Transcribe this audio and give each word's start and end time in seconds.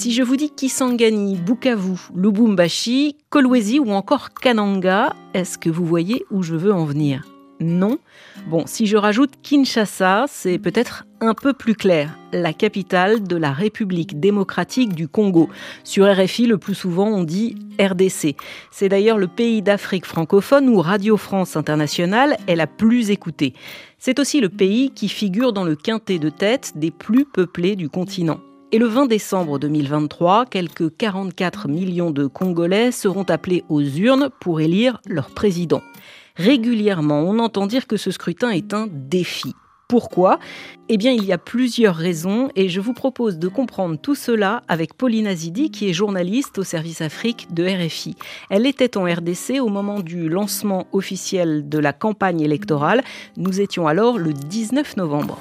Si 0.00 0.12
je 0.12 0.22
vous 0.22 0.36
dis 0.36 0.50
Kisangani, 0.50 1.34
Bukavu, 1.34 1.98
Lubumbashi, 2.14 3.16
Kolwezi 3.30 3.80
ou 3.80 3.90
encore 3.90 4.32
Kananga, 4.32 5.12
est-ce 5.34 5.58
que 5.58 5.70
vous 5.70 5.84
voyez 5.84 6.24
où 6.30 6.44
je 6.44 6.54
veux 6.54 6.72
en 6.72 6.84
venir? 6.84 7.24
Non? 7.58 7.98
Bon, 8.46 8.64
si 8.68 8.86
je 8.86 8.96
rajoute 8.96 9.32
Kinshasa, 9.42 10.26
c'est 10.28 10.60
peut-être 10.60 11.04
un 11.20 11.34
peu 11.34 11.52
plus 11.52 11.74
clair. 11.74 12.16
La 12.32 12.52
capitale 12.52 13.24
de 13.24 13.34
la 13.34 13.50
République 13.50 14.20
démocratique 14.20 14.94
du 14.94 15.08
Congo. 15.08 15.48
Sur 15.82 16.06
RFI, 16.06 16.46
le 16.46 16.58
plus 16.58 16.76
souvent, 16.76 17.08
on 17.08 17.24
dit 17.24 17.56
RDC. 17.80 18.36
C'est 18.70 18.88
d'ailleurs 18.88 19.18
le 19.18 19.26
pays 19.26 19.62
d'Afrique 19.62 20.06
francophone 20.06 20.68
où 20.68 20.80
Radio 20.80 21.16
France 21.16 21.56
Internationale 21.56 22.36
est 22.46 22.54
la 22.54 22.68
plus 22.68 23.10
écoutée. 23.10 23.52
C'est 23.98 24.20
aussi 24.20 24.40
le 24.40 24.48
pays 24.48 24.92
qui 24.92 25.08
figure 25.08 25.52
dans 25.52 25.64
le 25.64 25.74
quintet 25.74 26.20
de 26.20 26.30
tête 26.30 26.74
des 26.76 26.92
plus 26.92 27.24
peuplés 27.24 27.74
du 27.74 27.88
continent. 27.88 28.38
Et 28.70 28.78
le 28.78 28.86
20 28.86 29.06
décembre 29.06 29.58
2023, 29.58 30.44
quelques 30.44 30.94
44 30.94 31.68
millions 31.68 32.10
de 32.10 32.26
Congolais 32.26 32.92
seront 32.92 33.22
appelés 33.22 33.64
aux 33.70 33.80
urnes 33.80 34.28
pour 34.40 34.60
élire 34.60 35.00
leur 35.06 35.30
président. 35.30 35.80
Régulièrement, 36.36 37.22
on 37.22 37.38
entend 37.38 37.66
dire 37.66 37.86
que 37.86 37.96
ce 37.96 38.10
scrutin 38.10 38.50
est 38.50 38.74
un 38.74 38.86
défi. 38.90 39.54
Pourquoi? 39.88 40.38
Eh 40.90 40.98
bien, 40.98 41.12
il 41.12 41.24
y 41.24 41.32
a 41.32 41.38
plusieurs 41.38 41.96
raisons 41.96 42.50
et 42.56 42.68
je 42.68 42.82
vous 42.82 42.92
propose 42.92 43.38
de 43.38 43.48
comprendre 43.48 43.96
tout 43.98 44.14
cela 44.14 44.62
avec 44.68 44.92
Pauline 44.92 45.26
Azidi, 45.26 45.70
qui 45.70 45.88
est 45.88 45.94
journaliste 45.94 46.58
au 46.58 46.62
service 46.62 47.00
Afrique 47.00 47.48
de 47.54 47.64
RFI. 47.64 48.16
Elle 48.50 48.66
était 48.66 48.98
en 48.98 49.04
RDC 49.04 49.60
au 49.62 49.68
moment 49.68 50.00
du 50.00 50.28
lancement 50.28 50.88
officiel 50.92 51.70
de 51.70 51.78
la 51.78 51.94
campagne 51.94 52.42
électorale. 52.42 53.02
Nous 53.38 53.62
étions 53.62 53.86
alors 53.86 54.18
le 54.18 54.34
19 54.34 54.98
novembre. 54.98 55.40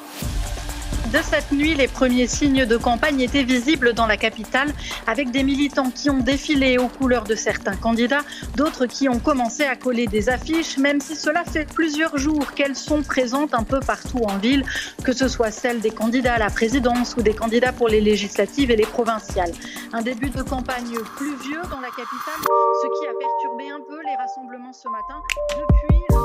De 1.13 1.19
cette 1.23 1.53
nuit, 1.53 1.73
les 1.73 1.87
premiers 1.87 2.27
signes 2.27 2.65
de 2.65 2.75
campagne 2.75 3.21
étaient 3.21 3.43
visibles 3.43 3.93
dans 3.93 4.07
la 4.07 4.17
capitale, 4.17 4.73
avec 5.07 5.31
des 5.31 5.43
militants 5.43 5.89
qui 5.89 6.09
ont 6.09 6.19
défilé 6.19 6.77
aux 6.77 6.89
couleurs 6.89 7.23
de 7.23 7.35
certains 7.35 7.77
candidats, 7.77 8.23
d'autres 8.57 8.87
qui 8.87 9.07
ont 9.07 9.19
commencé 9.19 9.63
à 9.63 9.77
coller 9.77 10.07
des 10.07 10.27
affiches, 10.27 10.77
même 10.77 10.99
si 10.99 11.15
cela 11.15 11.45
fait 11.45 11.65
plusieurs 11.65 12.17
jours 12.17 12.51
qu'elles 12.53 12.75
sont 12.75 13.03
présentes 13.03 13.53
un 13.53 13.63
peu 13.63 13.79
partout 13.79 14.19
en 14.25 14.37
ville, 14.37 14.65
que 15.05 15.13
ce 15.13 15.29
soit 15.29 15.51
celles 15.51 15.79
des 15.79 15.91
candidats 15.91 16.33
à 16.33 16.39
la 16.39 16.49
présidence 16.49 17.15
ou 17.17 17.21
des 17.21 17.33
candidats 17.33 17.71
pour 17.71 17.87
les 17.87 18.01
législatives 18.01 18.69
et 18.69 18.75
les 18.75 18.85
provinciales. 18.85 19.53
Un 19.93 20.01
début 20.01 20.29
de 20.29 20.41
campagne 20.41 20.93
pluvieux 21.15 21.61
dans 21.71 21.79
la 21.79 21.89
capitale, 21.89 22.41
ce 22.43 22.87
qui 22.99 23.07
a 23.07 23.13
perturbé 23.17 23.71
un 23.71 23.79
peu 23.87 24.01
les 24.03 24.15
rassemblements 24.15 24.73
ce 24.73 24.89
matin. 24.89 25.21
Depuis 25.57 26.16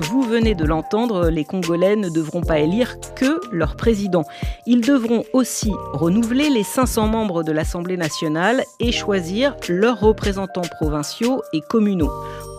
vous 0.00 0.22
venez 0.22 0.54
de 0.54 0.64
l'entendre, 0.64 1.28
les 1.28 1.44
Congolais 1.44 1.94
ne 1.94 2.08
devront 2.08 2.40
pas 2.40 2.60
élire 2.60 2.96
que 3.16 3.40
leur 3.52 3.76
président. 3.76 4.24
Ils 4.66 4.80
devront 4.80 5.24
aussi 5.32 5.72
renouveler 5.92 6.48
les 6.48 6.62
500 6.62 7.08
membres 7.08 7.42
de 7.42 7.52
l'Assemblée 7.52 7.98
nationale 7.98 8.64
et 8.78 8.92
choisir 8.92 9.56
leurs 9.68 10.00
représentants 10.00 10.62
provinciaux 10.62 11.42
et 11.52 11.60
communaux. 11.60 12.10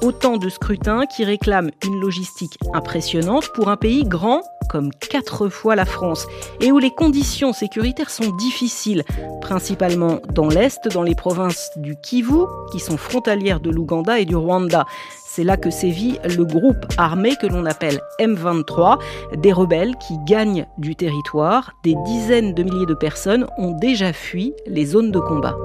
Autant 0.03 0.37
de 0.37 0.49
scrutins 0.49 1.05
qui 1.05 1.23
réclament 1.23 1.71
une 1.85 1.99
logistique 1.99 2.57
impressionnante 2.73 3.49
pour 3.53 3.69
un 3.69 3.77
pays 3.77 4.03
grand 4.03 4.43
comme 4.69 4.91
quatre 4.93 5.49
fois 5.49 5.75
la 5.75 5.85
France 5.85 6.27
et 6.61 6.71
où 6.71 6.79
les 6.79 6.91
conditions 6.91 7.51
sécuritaires 7.51 8.09
sont 8.09 8.31
difficiles, 8.37 9.03
principalement 9.41 10.19
dans 10.33 10.47
l'Est, 10.47 10.87
dans 10.93 11.03
les 11.03 11.15
provinces 11.15 11.69
du 11.75 11.95
Kivu, 12.01 12.45
qui 12.71 12.79
sont 12.79 12.97
frontalières 12.97 13.59
de 13.59 13.69
l'Ouganda 13.69 14.19
et 14.19 14.25
du 14.25 14.35
Rwanda. 14.35 14.85
C'est 15.33 15.45
là 15.45 15.55
que 15.55 15.69
sévit 15.69 16.19
le 16.25 16.43
groupe 16.43 16.85
armé 16.97 17.37
que 17.37 17.47
l'on 17.47 17.65
appelle 17.65 18.01
M23, 18.19 18.99
des 19.37 19.53
rebelles 19.53 19.95
qui 19.95 20.15
gagnent 20.27 20.67
du 20.77 20.93
territoire. 20.93 21.71
Des 21.85 21.95
dizaines 22.05 22.53
de 22.53 22.63
milliers 22.63 22.85
de 22.85 22.93
personnes 22.93 23.47
ont 23.57 23.71
déjà 23.71 24.11
fui 24.11 24.53
les 24.67 24.83
zones 24.83 25.09
de 25.09 25.19
combat. 25.21 25.55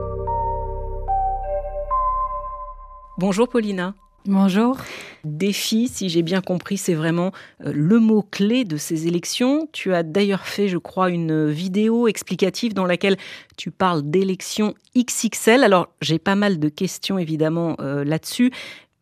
Bonjour 3.18 3.48
Paulina. 3.48 3.94
Bonjour. 4.24 4.76
Défi, 5.22 5.86
si 5.86 6.08
j'ai 6.08 6.22
bien 6.22 6.40
compris, 6.40 6.76
c'est 6.76 6.94
vraiment 6.94 7.30
euh, 7.64 7.70
le 7.72 8.00
mot-clé 8.00 8.64
de 8.64 8.76
ces 8.76 9.06
élections. 9.06 9.68
Tu 9.72 9.94
as 9.94 10.02
d'ailleurs 10.02 10.46
fait, 10.46 10.66
je 10.66 10.78
crois, 10.78 11.10
une 11.10 11.48
vidéo 11.48 12.08
explicative 12.08 12.74
dans 12.74 12.86
laquelle 12.86 13.16
tu 13.56 13.70
parles 13.70 14.02
d'élections 14.02 14.74
XXL. 14.96 15.62
Alors, 15.62 15.88
j'ai 16.00 16.18
pas 16.18 16.34
mal 16.34 16.58
de 16.58 16.68
questions 16.68 17.18
évidemment 17.18 17.76
euh, 17.78 18.04
là-dessus, 18.04 18.50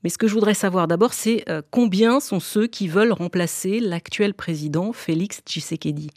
mais 0.04 0.10
ce 0.10 0.18
que 0.18 0.28
je 0.28 0.34
voudrais 0.34 0.54
savoir 0.54 0.86
d'abord, 0.86 1.14
c'est 1.14 1.44
euh, 1.48 1.62
combien 1.70 2.20
sont 2.20 2.38
ceux 2.38 2.66
qui 2.66 2.86
veulent 2.86 3.12
remplacer 3.12 3.80
l'actuel 3.80 4.34
président 4.34 4.92
Félix 4.92 5.40
Tshisekedi? 5.44 6.10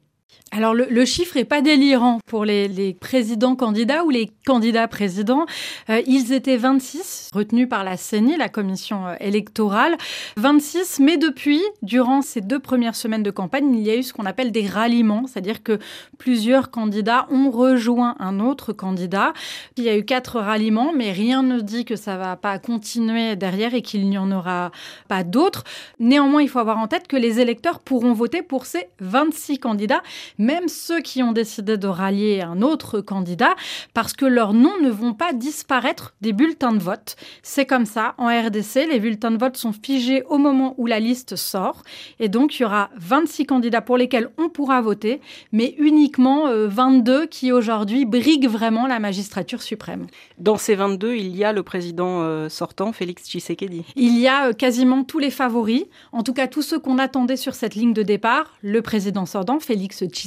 Alors 0.52 0.74
le, 0.74 1.06
chiffre 1.06 1.36
est 1.36 1.46
pas 1.46 1.62
délirant 1.62 2.20
pour 2.26 2.46
les, 2.46 2.96
présidents 3.00 3.56
candidats 3.56 4.06
ou 4.06 4.10
les 4.10 4.32
candidats 4.46 4.88
présidents. 4.88 5.46
Euh, 5.90 6.02
ils 6.08 6.32
étaient 6.32 6.58
26 6.58 7.32
retenus 7.34 7.68
par 7.68 7.84
la 7.84 7.98
CENI, 7.98 8.38
la 8.38 8.48
commission 8.48 9.08
euh, 9.08 9.16
électorale. 9.20 9.98
26, 10.38 11.00
mais 11.00 11.18
depuis, 11.18 11.62
durant 11.82 12.22
ces 12.22 12.42
deux 12.42 12.60
premières 12.60 12.96
semaines 12.96 13.24
de 13.24 13.32
campagne, 13.32 13.74
il 13.76 13.84
y 13.84 13.90
a 13.90 13.96
eu 13.98 14.04
ce 14.04 14.14
qu'on 14.14 14.26
appelle 14.26 14.52
des 14.52 14.66
ralliements, 14.66 15.26
c'est-à-dire 15.28 15.64
que 15.64 15.80
plusieurs 16.18 16.72
candidats 16.72 17.28
ont 17.30 17.52
rejoint 17.52 18.16
un 18.20 18.40
autre 18.40 18.72
candidat. 18.72 19.34
Il 19.76 19.84
y 19.84 19.90
a 19.90 19.98
eu 19.98 20.06
quatre 20.06 20.40
ralliements, 20.40 20.94
mais 20.96 21.12
rien 21.12 21.44
ne 21.44 21.60
dit 21.60 21.84
que 21.84 21.98
ça 21.98 22.16
va 22.16 22.38
pas 22.38 22.58
continuer 22.58 23.36
derrière 23.36 23.74
et 23.74 23.82
qu'il 23.82 24.08
n'y 24.10 24.18
en 24.18 24.32
aura 24.32 24.72
pas 25.10 25.24
d'autres. 25.24 25.66
Néanmoins, 26.00 26.42
il 26.42 26.50
faut 26.50 26.60
avoir 26.60 26.78
en 26.78 26.88
tête 26.88 27.08
que 27.08 27.18
les 27.18 27.40
électeurs 27.40 27.80
pourront 27.80 28.14
voter 28.14 28.42
pour 28.42 28.66
ces 28.66 28.88
26 29.02 29.60
candidats 29.60 30.02
même 30.38 30.68
ceux 30.68 31.02
qui 31.02 31.24
ont 31.24 31.32
décidé 31.32 31.78
de 31.78 31.88
rallier 31.88 32.42
un 32.42 32.62
autre 32.62 33.02
candidat, 33.02 33.56
parce 33.94 34.14
que 34.14 34.26
leurs 34.26 34.54
noms 34.54 34.80
ne 34.82 34.90
vont 34.90 35.14
pas 35.14 35.34
disparaître 35.34 36.14
des 36.22 36.34
bulletins 36.34 36.74
de 36.74 36.80
vote. 36.80 37.16
C'est 37.44 37.66
comme 37.66 37.86
ça, 37.86 38.14
en 38.18 38.28
RDC, 38.28 38.88
les 38.90 39.00
bulletins 39.00 39.32
de 39.32 39.38
vote 39.38 39.58
sont 39.58 39.74
figés 39.74 40.24
au 40.30 40.38
moment 40.38 40.76
où 40.78 40.86
la 40.86 41.00
liste 41.00 41.36
sort, 41.36 41.84
et 42.20 42.30
donc 42.30 42.60
il 42.60 42.64
y 42.64 42.66
aura 42.66 42.90
26 42.98 43.46
candidats 43.46 43.82
pour 43.82 43.98
lesquels 43.98 44.30
on 44.38 44.50
pourra 44.50 44.82
voter, 44.82 45.22
mais 45.52 45.76
uniquement 45.78 46.46
22 46.52 47.12
euh, 47.12 47.26
qui 47.26 47.52
aujourd'hui 47.52 48.06
briguent 48.06 48.48
vraiment 48.48 48.88
la 48.88 49.00
magistrature 49.00 49.62
suprême. 49.62 50.08
Dans 50.38 50.58
ces 50.58 50.76
22, 50.76 51.16
il 51.16 51.36
y 51.36 51.44
a 51.44 51.54
le 51.54 51.64
président 51.64 52.22
euh, 52.22 52.50
sortant, 52.50 52.92
Félix 52.92 53.24
Tshisekedi. 53.24 53.86
Il 53.96 54.18
y 54.18 54.28
a 54.28 54.50
euh, 54.50 54.54
quasiment 54.54 55.04
tous 55.04 55.20
les 55.20 55.32
favoris, 55.32 55.86
en 56.12 56.24
tout 56.24 56.34
cas 56.34 56.48
tous 56.48 56.62
ceux 56.62 56.80
qu'on 56.80 56.98
attendait 56.98 57.38
sur 57.38 57.56
cette 57.56 57.76
ligne 57.76 57.94
de 57.94 58.04
départ, 58.04 58.54
le 58.62 58.82
président 58.82 59.26
sortant, 59.26 59.60
Félix 59.60 60.04
Tshisekedi, 60.06 60.27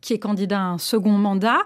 Qui 0.00 0.14
est 0.14 0.18
candidat 0.18 0.60
à 0.60 0.64
un 0.64 0.78
second 0.78 1.12
mandat. 1.12 1.58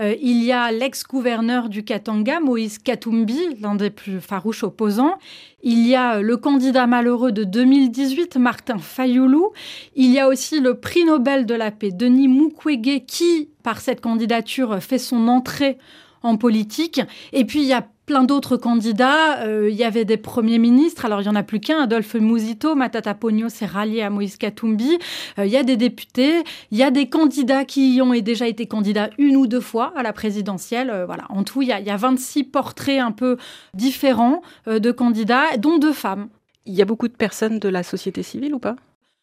Euh, 0.00 0.14
il 0.20 0.42
y 0.42 0.52
a 0.52 0.72
l'ex-gouverneur 0.72 1.68
du 1.68 1.84
Katanga, 1.84 2.40
Moïse 2.40 2.78
Katumbi, 2.78 3.38
l'un 3.60 3.76
des 3.76 3.90
plus 3.90 4.20
farouches 4.20 4.64
opposants. 4.64 5.18
Il 5.62 5.86
y 5.86 5.94
a 5.94 6.20
le 6.20 6.36
candidat 6.36 6.86
malheureux 6.86 7.32
de 7.32 7.44
2018, 7.44 8.36
Martin 8.36 8.78
Fayoulou. 8.78 9.52
Il 9.94 10.10
y 10.10 10.18
a 10.18 10.28
aussi 10.28 10.60
le 10.60 10.74
prix 10.78 11.04
Nobel 11.04 11.46
de 11.46 11.54
la 11.54 11.70
paix, 11.70 11.90
Denis 11.92 12.28
Mukwege, 12.28 13.04
qui, 13.06 13.50
par 13.62 13.80
cette 13.80 14.00
candidature, 14.00 14.82
fait 14.82 14.98
son 14.98 15.28
entrée 15.28 15.78
en 16.22 16.36
politique. 16.36 17.00
Et 17.32 17.44
puis, 17.44 17.60
il 17.60 17.66
y 17.66 17.72
a 17.72 17.86
plein 18.06 18.22
d'autres 18.22 18.56
candidats. 18.56 19.40
Euh, 19.42 19.68
il 19.68 19.76
y 19.76 19.84
avait 19.84 20.04
des 20.04 20.16
premiers 20.16 20.58
ministres. 20.58 21.04
Alors, 21.04 21.20
il 21.20 21.24
n'y 21.24 21.30
en 21.30 21.34
a 21.34 21.42
plus 21.42 21.60
qu'un. 21.60 21.82
Adolphe 21.82 22.14
Mouzito, 22.14 22.74
Matata 22.74 23.14
Pogno 23.14 23.48
s'est 23.48 23.66
rallié 23.66 24.02
à 24.02 24.10
Moïse 24.10 24.36
Katumbi. 24.36 24.98
Euh, 25.38 25.44
il 25.44 25.52
y 25.52 25.56
a 25.56 25.64
des 25.64 25.76
députés. 25.76 26.44
Il 26.70 26.78
y 26.78 26.82
a 26.82 26.90
des 26.90 27.08
candidats 27.08 27.64
qui 27.64 28.00
ont 28.02 28.12
déjà 28.20 28.46
été 28.46 28.66
candidats 28.66 29.10
une 29.18 29.36
ou 29.36 29.46
deux 29.46 29.60
fois 29.60 29.92
à 29.96 30.02
la 30.02 30.12
présidentielle. 30.12 30.88
Euh, 30.90 31.04
voilà. 31.04 31.24
En 31.28 31.42
tout, 31.42 31.62
il 31.62 31.68
y, 31.68 31.72
il 31.72 31.86
y, 31.86 31.90
a, 31.90 31.96
26 31.96 32.44
portraits 32.44 33.00
un 33.00 33.12
peu 33.12 33.36
différents 33.74 34.42
de 34.66 34.90
candidats, 34.92 35.56
dont 35.58 35.78
deux 35.78 35.92
femmes. 35.92 36.28
Il 36.64 36.74
y 36.74 36.82
a 36.82 36.84
beaucoup 36.84 37.08
de 37.08 37.14
personnes 37.14 37.58
de 37.58 37.68
la 37.68 37.82
société 37.82 38.22
civile 38.22 38.54
ou 38.54 38.58
pas? 38.58 38.76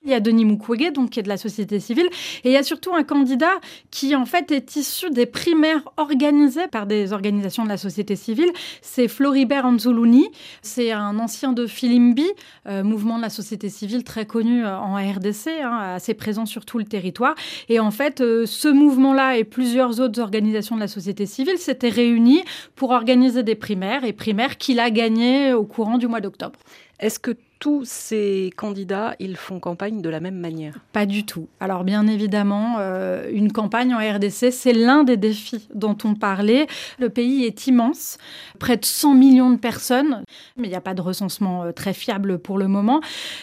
Il 0.04 0.12
y 0.12 0.14
a 0.14 0.20
Denis 0.20 0.46
Mukwege, 0.46 0.92
donc 0.92 1.12
qui 1.12 1.20
est 1.20 1.24
de 1.24 1.30
la 1.30 1.38
société 1.38 1.80
civile, 1.80 2.08
et 2.44 2.50
il 2.50 2.52
y 2.52 2.58
a 2.58 2.64
surtout 2.64 2.94
un 2.94 3.04
candidat 3.04 3.54
qui 3.90 4.16
en 4.16 4.26
fait 4.26 4.52
est 4.52 4.76
issu 4.76 5.10
des 5.12 5.26
primaires 5.26 5.82
organisées 5.96 6.68
par 6.68 6.86
des 6.88 7.14
organisations 7.14 7.64
de 7.64 7.70
la 7.70 7.78
société 7.78 8.16
civile. 8.16 8.52
C'est 8.82 9.08
Floribert 9.08 9.66
Anzuluni, 9.66 10.28
c'est 10.62 10.92
un 10.92 11.20
ancien 11.20 11.54
de 11.54 11.68
Filimbi, 11.68 12.28
euh, 12.68 12.84
mouvement 12.84 13.18
de 13.18 13.22
la 13.22 13.30
société 13.30 13.70
civile 13.70 14.04
très 14.04 14.26
connu 14.26 14.66
euh, 14.66 14.78
en 14.78 14.96
RDC, 14.96 15.48
hein, 15.64 15.94
assez 15.96 16.14
présent 16.14 16.46
sur 16.46 16.66
tout 16.66 16.80
le 16.80 16.86
territoire. 16.86 17.36
Et 17.70 17.80
en 17.80 17.92
fait, 17.92 18.20
euh, 18.20 18.46
ce 18.46 18.68
mouvement-là 18.68 19.38
et 19.38 19.46
plusieurs 19.46 20.02
autres 20.02 20.20
organisations 20.20 20.76
de 20.76 20.82
la 20.82 20.88
société 20.90 21.26
civile 21.26 21.58
s'étaient 21.58 21.90
réunis 21.90 22.44
pour 22.76 22.92
organiser 22.92 23.44
des 23.44 23.56
primaires, 23.56 24.04
et 24.04 24.12
primaires 24.12 24.58
qu'il 24.58 24.82
a 24.82 24.90
gagnées 24.90 25.54
au 25.54 25.64
courant 25.64 25.98
du 25.98 26.08
mois 26.08 26.20
d'octobre. 26.20 26.60
Est-ce 27.00 27.20
que 27.20 27.32
tous 27.64 27.86
ces 27.86 28.52
candidats, 28.58 29.16
ils 29.20 29.38
font 29.38 29.62
campagne 29.62 30.02
de 30.02 30.10
la 30.10 30.20
même 30.20 30.36
manière 30.36 30.80
Pas 30.92 31.06
du 31.06 31.26
tout. 31.26 31.48
Alors 31.62 31.86
bien 31.86 32.08
évidemment, 32.08 32.76
euh, 32.80 33.30
une 33.32 33.54
campagne 33.54 33.94
en 33.96 34.00
RDC, 34.00 34.52
c'est 34.52 34.74
l'un 34.74 35.06
des 35.06 35.16
défis 35.16 35.70
dont 35.74 35.98
on 36.04 36.14
parlait. 36.14 36.68
Le 37.00 37.10
pays 37.10 37.46
est 37.46 37.66
immense, 37.68 38.18
près 38.60 38.76
de 38.76 38.84
100 38.84 39.14
millions 39.14 39.50
de 39.50 39.56
personnes, 39.56 40.26
mais 40.58 40.68
il 40.68 40.72
n'y 40.72 40.76
a 40.76 40.82
pas 40.82 40.94
de 40.94 41.00
recensement 41.00 41.64
euh, 41.64 41.72
très 41.72 41.94
fiable 41.94 42.38
pour 42.38 42.58
le 42.58 42.68
moment, 42.68 43.00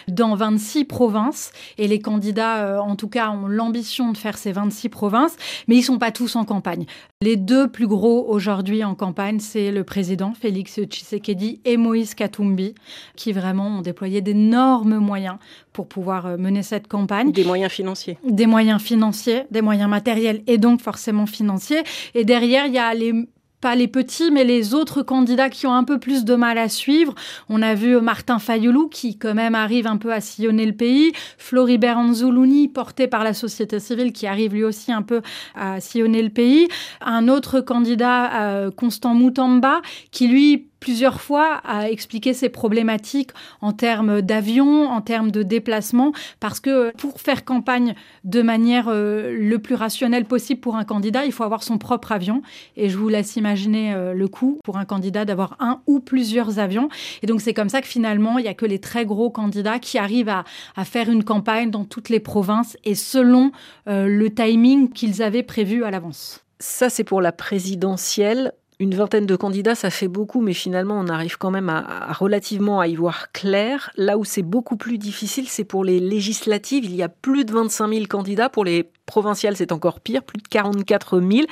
dans 0.06 0.34
26 0.34 0.84
provinces. 0.84 1.50
Et 1.78 1.88
les 1.88 2.00
candidats, 2.00 2.58
euh, 2.58 2.78
en 2.78 2.96
tout 2.96 3.08
cas, 3.08 3.31
ont 3.31 3.46
l'ambition 3.46 4.12
de 4.12 4.19
faire 4.19 4.37
ces 4.37 4.52
26 4.52 4.90
provinces, 4.90 5.37
mais 5.67 5.76
ils 5.76 5.81
ne 5.81 5.84
sont 5.84 5.99
pas 5.99 6.12
tous 6.12 6.37
en 6.37 6.44
campagne. 6.44 6.84
Les 7.22 7.37
deux 7.37 7.69
plus 7.69 7.87
gros 7.87 8.26
aujourd'hui 8.28 8.84
en 8.84 8.94
campagne, 8.94 9.40
c'est 9.40 9.70
le 9.70 9.82
président 9.82 10.34
Félix 10.34 10.78
Tshisekedi 10.78 11.61
et 11.64 11.78
Moïse 11.78 12.14
Katumbi, 12.14 12.75
qui 13.17 13.32
vraiment 13.32 13.78
ont 13.78 13.81
déployé 13.81 14.09
y 14.12 14.18
a 14.18 14.20
d'énormes 14.20 14.98
moyens 14.98 15.36
pour 15.72 15.88
pouvoir 15.88 16.26
euh, 16.26 16.36
mener 16.36 16.62
cette 16.62 16.88
campagne. 16.88 17.32
Des 17.32 17.44
moyens 17.44 17.72
financiers. 17.72 18.18
Des 18.24 18.46
moyens 18.46 18.82
financiers, 18.82 19.44
des 19.50 19.62
moyens 19.62 19.88
matériels 19.88 20.42
et 20.46 20.58
donc 20.58 20.80
forcément 20.80 21.26
financiers. 21.26 21.82
Et 22.14 22.24
derrière, 22.24 22.66
il 22.66 22.74
y 22.74 22.78
a 22.78 22.92
les 22.94 23.12
pas 23.60 23.74
les 23.74 23.88
petits, 23.88 24.30
mais 24.30 24.44
les 24.44 24.74
autres 24.74 25.02
candidats 25.02 25.50
qui 25.50 25.66
ont 25.66 25.74
un 25.74 25.84
peu 25.84 25.98
plus 25.98 26.24
de 26.24 26.34
mal 26.34 26.58
à 26.58 26.68
suivre. 26.68 27.14
On 27.48 27.62
a 27.62 27.74
vu 27.74 28.00
Martin 28.00 28.38
Fayoulou 28.38 28.88
qui 28.88 29.18
quand 29.18 29.34
même 29.34 29.54
arrive 29.54 29.86
un 29.86 29.96
peu 29.96 30.12
à 30.12 30.20
sillonner 30.20 30.66
le 30.66 30.72
pays, 30.72 31.12
Floribert 31.38 31.98
Anzoulouni 31.98 32.68
porté 32.68 33.06
par 33.06 33.24
la 33.24 33.34
société 33.34 33.78
civile 33.78 34.12
qui 34.12 34.26
arrive 34.26 34.54
lui 34.54 34.64
aussi 34.64 34.92
un 34.92 35.02
peu 35.02 35.20
à 35.54 35.80
sillonner 35.80 36.22
le 36.22 36.30
pays, 36.30 36.68
un 37.00 37.28
autre 37.28 37.60
candidat 37.60 38.42
euh, 38.42 38.70
Constant 38.70 39.14
Moutamba 39.14 39.82
qui 40.10 40.28
lui 40.28 40.69
plusieurs 40.81 41.21
fois 41.21 41.61
à 41.65 41.91
expliquer 41.91 42.35
ses 42.35 42.49
problématiques 42.49 43.31
en 43.61 43.73
termes 43.73 44.23
d'avion, 44.23 44.88
en 44.88 45.00
termes 45.03 45.31
de 45.31 45.43
déplacement, 45.43 46.12
parce 46.41 46.59
que 46.59 46.91
pour 46.97 47.21
faire 47.21 47.44
campagne 47.44 47.94
de 48.25 48.43
manière 48.43 48.88
euh, 48.88 49.37
le 49.38 49.59
plus 49.59 49.75
rationnelle 49.75 50.25
possible 50.25 50.61
pour 50.61 50.77
un 50.77 50.85
candidat, 50.85 51.27
il 51.27 51.32
faut 51.32 51.44
avoir 51.44 51.62
son 51.62 51.79
propre 51.79 52.12
avion. 52.12 52.43
Et 52.77 52.88
je 52.88 52.97
vous 52.97 53.09
laisse 53.09 53.37
imaginer 53.37 53.94
euh, 53.94 54.15
le 54.15 54.29
coût 54.29 54.59
pour 54.65 54.79
un 54.79 54.85
candidat 54.85 55.25
d'avoir 55.25 55.56
un 55.61 55.82
ou 55.87 56.00
plusieurs 56.00 56.59
avions. 56.59 56.88
Et 57.23 57.27
donc 57.27 57.41
c'est 57.41 57.55
comme 57.55 57.69
ça 57.69 57.81
que 57.81 57.87
finalement, 57.87 58.38
il 58.38 58.43
n'y 58.43 58.49
a 58.49 58.55
que 58.55 58.67
les 58.67 58.79
très 58.79 59.05
gros 59.05 59.31
candidats 59.31 59.79
qui 59.79 59.99
arrivent 59.99 60.29
à, 60.29 60.44
faire 60.85 61.11
une 61.11 61.25
campagne 61.25 61.71
dans 61.71 61.85
toutes 61.85 62.09
les 62.09 62.21
provinces 62.21 62.77
et 62.85 62.94
selon 62.94 63.53
euh, 63.87 64.06
le 64.06 64.31
timing 64.35 64.91
qu'ils 64.91 65.23
avaient 65.23 65.43
prévu 65.43 65.85
à 65.85 65.91
l'avance. 65.91 66.44
Ça, 66.59 66.91
c'est 66.91 67.05
pour 67.05 67.21
la 67.21 67.32
présidentielle 67.32 68.53
une 68.81 68.94
vingtaine 68.94 69.27
de 69.27 69.37
candidats, 69.37 69.75
ça 69.75 69.91
fait 69.91 70.09
beaucoup, 70.09 70.41
mais 70.41 70.55
finalement, 70.55 70.99
on 70.99 71.06
arrive 71.09 71.37
quand 71.37 71.50
même 71.50 71.69
à, 71.69 72.15
relativement 72.15 72.81
à 72.81 72.88
y 72.88 72.94
voir 72.94 73.31
clair. 73.31 73.91
Là 73.97 74.17
où 74.17 74.25
c'est 74.25 74.43
beaucoup 74.43 74.79
plus 74.79 74.97
difficile, 74.97 75.47
c'est 75.49 75.65
pour 75.65 75.85
les 75.85 76.00
législatives. 76.00 76.87
Il 76.87 76.97
y 76.97 77.03
a 77.03 77.11
plus 77.11 77.44
de 77.44 77.53
25 77.53 77.93
000 77.93 78.06
candidats. 78.06 78.49
Pour 78.49 78.65
les 78.65 78.91
provinciales, 79.05 79.55
c'est 79.55 79.73
encore 79.73 80.00
pire, 80.00 80.23
plus 80.23 80.38
de 80.38 80.49
44 80.49 81.21
000. 81.21 81.47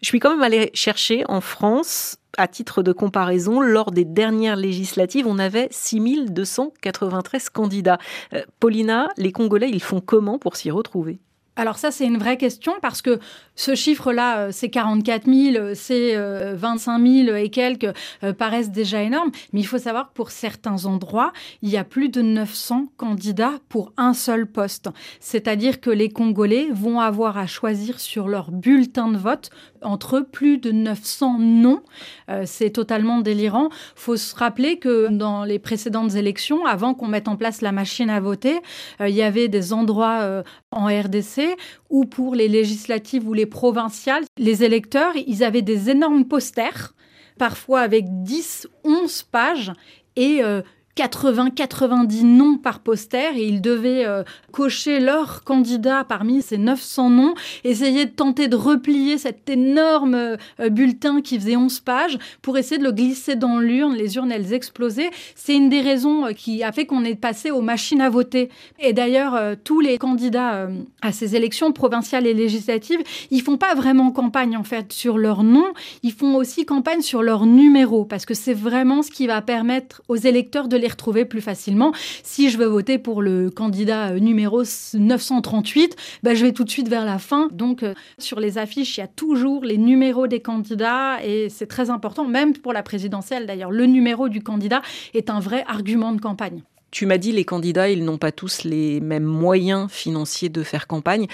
Je 0.00 0.06
suis 0.06 0.20
quand 0.20 0.30
même 0.30 0.42
allée 0.42 0.70
chercher 0.72 1.24
en 1.26 1.40
France, 1.40 2.16
à 2.36 2.46
titre 2.46 2.84
de 2.84 2.92
comparaison, 2.92 3.60
lors 3.60 3.90
des 3.90 4.04
dernières 4.04 4.54
législatives, 4.54 5.26
on 5.26 5.40
avait 5.40 5.66
6 5.72 6.26
293 6.30 7.50
candidats. 7.50 7.98
Euh, 8.34 8.42
Paulina, 8.60 9.08
les 9.16 9.32
Congolais, 9.32 9.68
ils 9.68 9.82
font 9.82 10.00
comment 10.00 10.38
pour 10.38 10.54
s'y 10.54 10.70
retrouver? 10.70 11.18
Alors 11.58 11.76
ça, 11.76 11.90
c'est 11.90 12.06
une 12.06 12.18
vraie 12.18 12.36
question 12.36 12.72
parce 12.80 13.02
que 13.02 13.18
ce 13.56 13.74
chiffre-là, 13.74 14.38
euh, 14.38 14.48
c'est 14.52 14.70
44 14.70 15.24
000, 15.26 15.74
c'est 15.74 16.16
25 16.16 17.04
000 17.04 17.36
et 17.36 17.50
quelques, 17.50 17.92
euh, 18.22 18.32
paraissent 18.32 18.70
déjà 18.70 19.02
énormes. 19.02 19.32
Mais 19.52 19.60
il 19.60 19.66
faut 19.66 19.78
savoir 19.78 20.08
que 20.08 20.14
pour 20.14 20.30
certains 20.30 20.84
endroits, 20.84 21.32
il 21.62 21.68
y 21.68 21.76
a 21.76 21.82
plus 21.82 22.10
de 22.10 22.22
900 22.22 22.86
candidats 22.96 23.54
pour 23.68 23.92
un 23.96 24.14
seul 24.14 24.46
poste. 24.46 24.88
C'est-à-dire 25.18 25.80
que 25.80 25.90
les 25.90 26.10
Congolais 26.10 26.68
vont 26.72 27.00
avoir 27.00 27.36
à 27.36 27.48
choisir 27.48 27.98
sur 27.98 28.28
leur 28.28 28.52
bulletin 28.52 29.08
de 29.08 29.18
vote 29.18 29.50
entre 29.82 30.20
plus 30.20 30.58
de 30.58 30.70
900 30.70 31.38
noms. 31.38 31.82
Euh, 32.30 32.42
c'est 32.46 32.70
totalement 32.70 33.20
délirant. 33.20 33.68
faut 33.94 34.16
se 34.16 34.34
rappeler 34.34 34.78
que 34.78 35.08
dans 35.08 35.44
les 35.44 35.58
précédentes 35.58 36.14
élections, 36.14 36.66
avant 36.66 36.94
qu'on 36.94 37.08
mette 37.08 37.28
en 37.28 37.36
place 37.36 37.60
la 37.60 37.72
machine 37.72 38.10
à 38.10 38.20
voter, 38.20 38.58
il 39.00 39.14
y 39.14 39.22
avait 39.22 39.48
des 39.48 39.72
endroits 39.72 40.42
en 40.70 40.86
RDC 40.86 41.56
où 41.90 42.04
pour 42.04 42.34
les 42.34 42.48
législatives 42.48 43.26
ou 43.28 43.32
les 43.32 43.46
provinciales, 43.46 44.24
les 44.36 44.64
électeurs, 44.64 45.14
ils 45.26 45.44
avaient 45.44 45.62
des 45.62 45.90
énormes 45.90 46.24
posters, 46.26 46.94
parfois 47.38 47.80
avec 47.80 48.04
10, 48.22 48.68
11 48.84 49.22
pages, 49.24 49.72
et 50.16 50.42
euh, 50.42 50.62
80-90 50.98 52.24
noms 52.24 52.58
par 52.58 52.80
poster 52.80 53.36
et 53.36 53.46
ils 53.46 53.60
devaient 53.60 54.04
euh, 54.04 54.24
cocher 54.50 54.98
leur 54.98 55.44
candidat 55.44 56.02
parmi 56.02 56.42
ces 56.42 56.58
900 56.58 57.10
noms, 57.10 57.34
essayer 57.62 58.06
de 58.06 58.10
tenter 58.10 58.48
de 58.48 58.56
replier 58.56 59.16
cet 59.16 59.48
énorme 59.48 60.14
euh, 60.16 60.36
bulletin 60.70 61.20
qui 61.20 61.38
faisait 61.38 61.54
11 61.54 61.78
pages 61.80 62.18
pour 62.42 62.58
essayer 62.58 62.78
de 62.78 62.84
le 62.84 62.90
glisser 62.90 63.36
dans 63.36 63.60
l'urne. 63.60 63.94
Les 63.94 64.16
urnes, 64.16 64.32
elles 64.32 64.52
explosaient. 64.52 65.10
C'est 65.36 65.54
une 65.54 65.68
des 65.68 65.82
raisons 65.82 66.26
euh, 66.26 66.32
qui 66.32 66.64
a 66.64 66.72
fait 66.72 66.84
qu'on 66.84 67.04
est 67.04 67.14
passé 67.14 67.52
aux 67.52 67.62
machines 67.62 68.00
à 68.00 68.10
voter. 68.10 68.48
Et 68.80 68.92
d'ailleurs, 68.92 69.56
tous 69.62 69.80
les 69.80 69.98
candidats 69.98 70.68
à 71.02 71.12
ces 71.12 71.36
élections 71.36 71.72
provinciales 71.72 72.26
et 72.26 72.34
législatives, 72.34 73.00
ils 73.30 73.42
font 73.42 73.56
pas 73.56 73.74
vraiment 73.74 74.10
campagne 74.10 74.56
en 74.56 74.64
fait 74.64 74.92
sur 74.92 75.18
leur 75.18 75.44
nom, 75.44 75.66
ils 76.02 76.12
font 76.12 76.34
aussi 76.36 76.64
campagne 76.64 77.02
sur 77.02 77.22
leur 77.22 77.46
numéro 77.46 78.04
parce 78.04 78.26
que 78.26 78.34
c'est 78.34 78.54
vraiment 78.54 79.02
ce 79.02 79.10
qui 79.10 79.26
va 79.26 79.42
permettre 79.42 80.02
aux 80.08 80.16
électeurs 80.16 80.68
de 80.68 80.76
les 80.76 80.87
retrouver 80.88 81.24
plus 81.24 81.40
facilement. 81.40 81.92
Si 82.22 82.50
je 82.50 82.58
veux 82.58 82.66
voter 82.66 82.98
pour 82.98 83.22
le 83.22 83.50
candidat 83.50 84.10
euh, 84.10 84.18
numéro 84.18 84.62
938, 84.94 85.96
ben, 86.22 86.34
je 86.34 86.44
vais 86.44 86.52
tout 86.52 86.64
de 86.64 86.70
suite 86.70 86.88
vers 86.88 87.04
la 87.04 87.18
fin. 87.18 87.48
Donc, 87.52 87.82
euh, 87.82 87.94
sur 88.18 88.40
les 88.40 88.58
affiches, 88.58 88.96
il 88.96 89.00
y 89.00 89.04
a 89.04 89.08
toujours 89.08 89.64
les 89.64 89.78
numéros 89.78 90.26
des 90.26 90.40
candidats 90.40 91.22
et 91.24 91.48
c'est 91.48 91.66
très 91.66 91.90
important, 91.90 92.24
même 92.24 92.56
pour 92.56 92.72
la 92.72 92.82
présidentielle 92.82 93.46
d'ailleurs. 93.46 93.70
Le 93.70 93.86
numéro 93.86 94.28
du 94.28 94.42
candidat 94.42 94.82
est 95.14 95.30
un 95.30 95.40
vrai 95.40 95.64
argument 95.68 96.12
de 96.12 96.20
campagne. 96.20 96.62
Tu 96.90 97.04
m'as 97.06 97.18
dit 97.18 97.32
les 97.32 97.44
candidats, 97.44 97.90
ils 97.90 98.04
n'ont 98.04 98.18
pas 98.18 98.32
tous 98.32 98.64
les 98.64 99.00
mêmes 99.00 99.24
moyens 99.24 99.90
financiers 99.90 100.48
de 100.48 100.62
faire 100.62 100.86
campagne. 100.86 101.26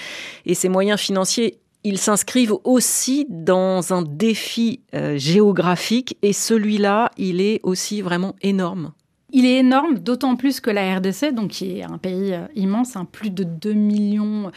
Et 0.45 0.53
ces 0.53 0.67
moyens 0.67 0.99
financiers, 0.99 1.59
ils 1.83 1.97
s'inscrivent 1.97 2.55
aussi 2.63 3.25
dans 3.29 3.93
un 3.93 4.01
défi 4.01 4.81
euh, 4.93 5.17
géographique. 5.17 6.17
Et 6.23 6.33
celui-là, 6.33 7.11
il 7.17 7.39
est 7.41 7.61
aussi 7.63 8.01
vraiment 8.01 8.35
énorme. 8.41 8.91
Il 9.37 9.45
est 9.45 9.57
énorme, 9.57 9.99
d'autant 9.99 10.37
plus 10.37 10.61
que 10.61 10.69
la 10.69 10.95
RDC, 10.95 11.33
donc 11.33 11.49
qui 11.49 11.79
est 11.79 11.83
un 11.83 11.97
pays 11.97 12.33
euh, 12.33 12.47
immense, 12.55 12.95
hein, 12.95 13.05
plus 13.11 13.31
de 13.31 13.43
2 13.43 13.73
millions 13.73 14.49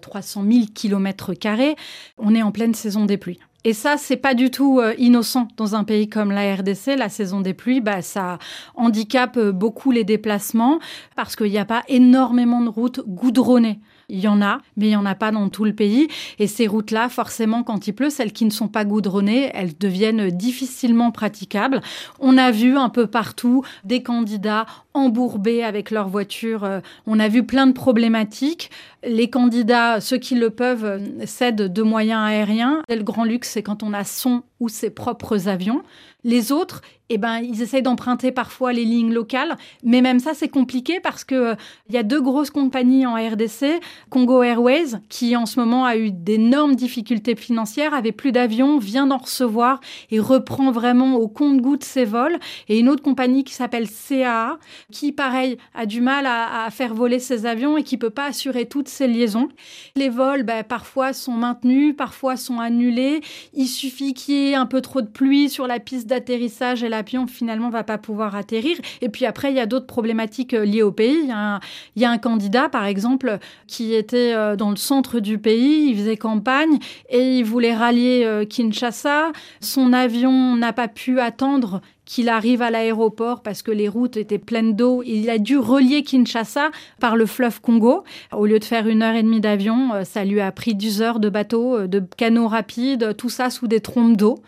300 0.00 0.44
000 0.50 0.64
kilomètres 0.74 1.34
carrés, 1.34 1.76
on 2.16 2.34
est 2.34 2.40
en 2.40 2.50
pleine 2.50 2.72
saison 2.72 3.04
des 3.04 3.18
pluies. 3.18 3.38
Et 3.64 3.74
ça, 3.74 3.96
c'est 3.98 4.16
pas 4.16 4.32
du 4.32 4.50
tout 4.50 4.80
euh, 4.80 4.94
innocent 4.96 5.48
dans 5.58 5.74
un 5.74 5.84
pays 5.84 6.08
comme 6.08 6.32
la 6.32 6.54
RDC. 6.54 6.96
La 6.96 7.10
saison 7.10 7.42
des 7.42 7.52
pluies, 7.52 7.82
bah, 7.82 8.00
ça 8.00 8.38
handicape 8.76 9.36
euh, 9.36 9.52
beaucoup 9.52 9.90
les 9.90 10.04
déplacements 10.04 10.78
parce 11.16 11.36
qu'il 11.36 11.50
n'y 11.50 11.58
a 11.58 11.66
pas 11.66 11.82
énormément 11.88 12.62
de 12.62 12.70
routes 12.70 13.00
goudronnées. 13.06 13.78
Il 14.08 14.20
y 14.20 14.28
en 14.28 14.42
a, 14.42 14.60
mais 14.76 14.86
il 14.86 14.90
n'y 14.90 14.96
en 14.96 15.06
a 15.06 15.14
pas 15.14 15.30
dans 15.30 15.48
tout 15.48 15.64
le 15.64 15.74
pays. 15.74 16.08
Et 16.38 16.46
ces 16.46 16.66
routes-là, 16.66 17.08
forcément, 17.08 17.62
quand 17.62 17.86
il 17.86 17.92
pleut, 17.92 18.10
celles 18.10 18.32
qui 18.32 18.44
ne 18.44 18.50
sont 18.50 18.68
pas 18.68 18.84
goudronnées, 18.84 19.50
elles 19.54 19.76
deviennent 19.76 20.30
difficilement 20.30 21.10
praticables. 21.10 21.80
On 22.20 22.36
a 22.38 22.50
vu 22.50 22.76
un 22.76 22.88
peu 22.88 23.06
partout 23.06 23.64
des 23.84 24.02
candidats 24.02 24.66
embourbés 24.94 25.62
avec 25.62 25.90
leur 25.90 26.08
voiture. 26.08 26.64
Euh, 26.64 26.80
on 27.06 27.18
a 27.18 27.28
vu 27.28 27.44
plein 27.44 27.66
de 27.66 27.72
problématiques. 27.72 28.70
Les 29.06 29.28
candidats, 29.28 30.00
ceux 30.00 30.18
qui 30.18 30.34
le 30.34 30.50
peuvent, 30.50 31.00
cèdent 31.26 31.72
de 31.72 31.82
moyens 31.82 32.22
aériens. 32.26 32.82
Le 32.88 33.02
grand 33.02 33.24
luxe, 33.24 33.50
c'est 33.50 33.62
quand 33.62 33.82
on 33.82 33.92
a 33.92 34.04
son 34.04 34.42
ou 34.60 34.68
ses 34.68 34.90
propres 34.90 35.48
avions. 35.48 35.82
Les 36.24 36.52
autres, 36.52 36.80
eh 37.10 37.18
ben, 37.18 37.38
ils 37.38 37.60
essayent 37.60 37.82
d'emprunter 37.82 38.32
parfois 38.32 38.72
les 38.72 38.84
lignes 38.84 39.12
locales, 39.12 39.58
mais 39.82 40.00
même 40.00 40.20
ça, 40.20 40.32
c'est 40.32 40.48
compliqué 40.48 41.00
parce 41.00 41.22
que 41.22 41.34
euh, 41.34 41.54
il 41.90 41.94
y 41.94 41.98
a 41.98 42.02
deux 42.02 42.22
grosses 42.22 42.48
compagnies 42.48 43.04
en 43.04 43.14
RDC, 43.14 43.78
Congo 44.08 44.42
Airways, 44.42 44.96
qui 45.10 45.36
en 45.36 45.44
ce 45.44 45.60
moment 45.60 45.84
a 45.84 45.98
eu 45.98 46.10
d'énormes 46.10 46.74
difficultés 46.76 47.36
financières, 47.36 47.92
avait 47.92 48.12
plus 48.12 48.32
d'avions, 48.32 48.78
vient 48.78 49.06
d'en 49.06 49.18
recevoir 49.18 49.80
et 50.10 50.18
reprend 50.18 50.72
vraiment 50.72 51.16
au 51.16 51.28
compte-goutte 51.28 51.84
ses 51.84 52.06
vols, 52.06 52.38
et 52.70 52.78
une 52.78 52.88
autre 52.88 53.02
compagnie 53.02 53.44
qui 53.44 53.52
s'appelle 53.52 53.86
CAA, 53.86 54.58
qui, 54.90 55.12
pareil, 55.12 55.58
a 55.74 55.84
du 55.84 56.00
mal 56.00 56.24
à, 56.26 56.70
faire 56.70 56.94
voler 56.94 57.18
ses 57.18 57.44
avions 57.44 57.76
et 57.76 57.82
qui 57.82 57.98
peut 57.98 58.08
pas 58.08 58.24
assurer 58.24 58.64
toutes 58.64 58.88
ses 58.94 59.06
liaisons. 59.06 59.48
Les 59.96 60.08
vols, 60.08 60.44
ben, 60.44 60.64
parfois 60.64 61.12
sont 61.12 61.32
maintenus, 61.32 61.94
parfois 61.96 62.36
sont 62.36 62.60
annulés. 62.60 63.20
Il 63.52 63.66
suffit 63.66 64.14
qu'il 64.14 64.34
y 64.34 64.50
ait 64.50 64.54
un 64.54 64.66
peu 64.66 64.80
trop 64.80 65.02
de 65.02 65.06
pluie 65.06 65.50
sur 65.50 65.66
la 65.66 65.80
piste 65.80 66.06
d'atterrissage 66.06 66.82
et 66.82 66.88
l'avion 66.88 67.26
finalement 67.26 67.70
va 67.70 67.84
pas 67.84 67.98
pouvoir 67.98 68.34
atterrir. 68.34 68.76
Et 69.00 69.08
puis 69.08 69.26
après, 69.26 69.50
il 69.50 69.56
y 69.56 69.60
a 69.60 69.66
d'autres 69.66 69.86
problématiques 69.86 70.54
euh, 70.54 70.64
liées 70.64 70.82
au 70.82 70.92
pays. 70.92 71.18
Il 71.22 72.00
y, 72.00 72.04
a 72.04 72.10
un, 72.10 72.18
candidat, 72.18 72.68
par 72.68 72.86
exemple, 72.86 73.38
qui 73.66 73.94
était 73.94 74.32
euh, 74.34 74.56
dans 74.56 74.70
le 74.70 74.76
centre 74.76 75.20
du 75.20 75.38
pays, 75.38 75.90
il 75.90 75.96
faisait 75.96 76.16
campagne 76.16 76.78
et 77.08 77.38
il 77.38 77.44
voulait 77.44 77.74
rallier 77.74 78.22
euh, 78.24 78.44
Kinshasa. 78.44 79.32
Son 79.60 79.92
avion 79.92 80.56
n'a 80.56 80.72
pas 80.72 80.88
pu 80.88 81.20
attendre 81.20 81.80
qu'il 82.04 82.28
arrive 82.28 82.62
à 82.62 82.70
l'aéroport 82.70 83.42
parce 83.42 83.62
que 83.62 83.70
les 83.70 83.88
routes 83.88 84.16
étaient 84.16 84.38
pleines 84.38 84.74
d'eau. 84.74 85.02
Il 85.04 85.30
a 85.30 85.38
dû 85.38 85.58
relier 85.58 86.02
Kinshasa 86.02 86.70
par 87.00 87.16
le 87.16 87.26
fleuve 87.26 87.60
Congo. 87.60 88.04
Au 88.32 88.46
lieu 88.46 88.58
de 88.58 88.64
faire 88.64 88.86
une 88.86 89.02
heure 89.02 89.14
et 89.14 89.22
demie 89.22 89.40
d'avion, 89.40 89.94
euh, 89.94 90.04
ça 90.04 90.24
lui 90.24 90.40
a 90.40 90.50
pris 90.52 90.74
10 90.74 91.02
heures 91.02 91.20
de 91.20 91.28
bateau, 91.28 91.76
euh, 91.76 91.86
de 91.86 92.02
canaux 92.16 92.48
rapides, 92.48 93.16
tout 93.16 93.30
ça 93.30 93.50
sous 93.50 93.66
des 93.66 93.80
trompes 93.80 94.16
d'eau. 94.16 94.38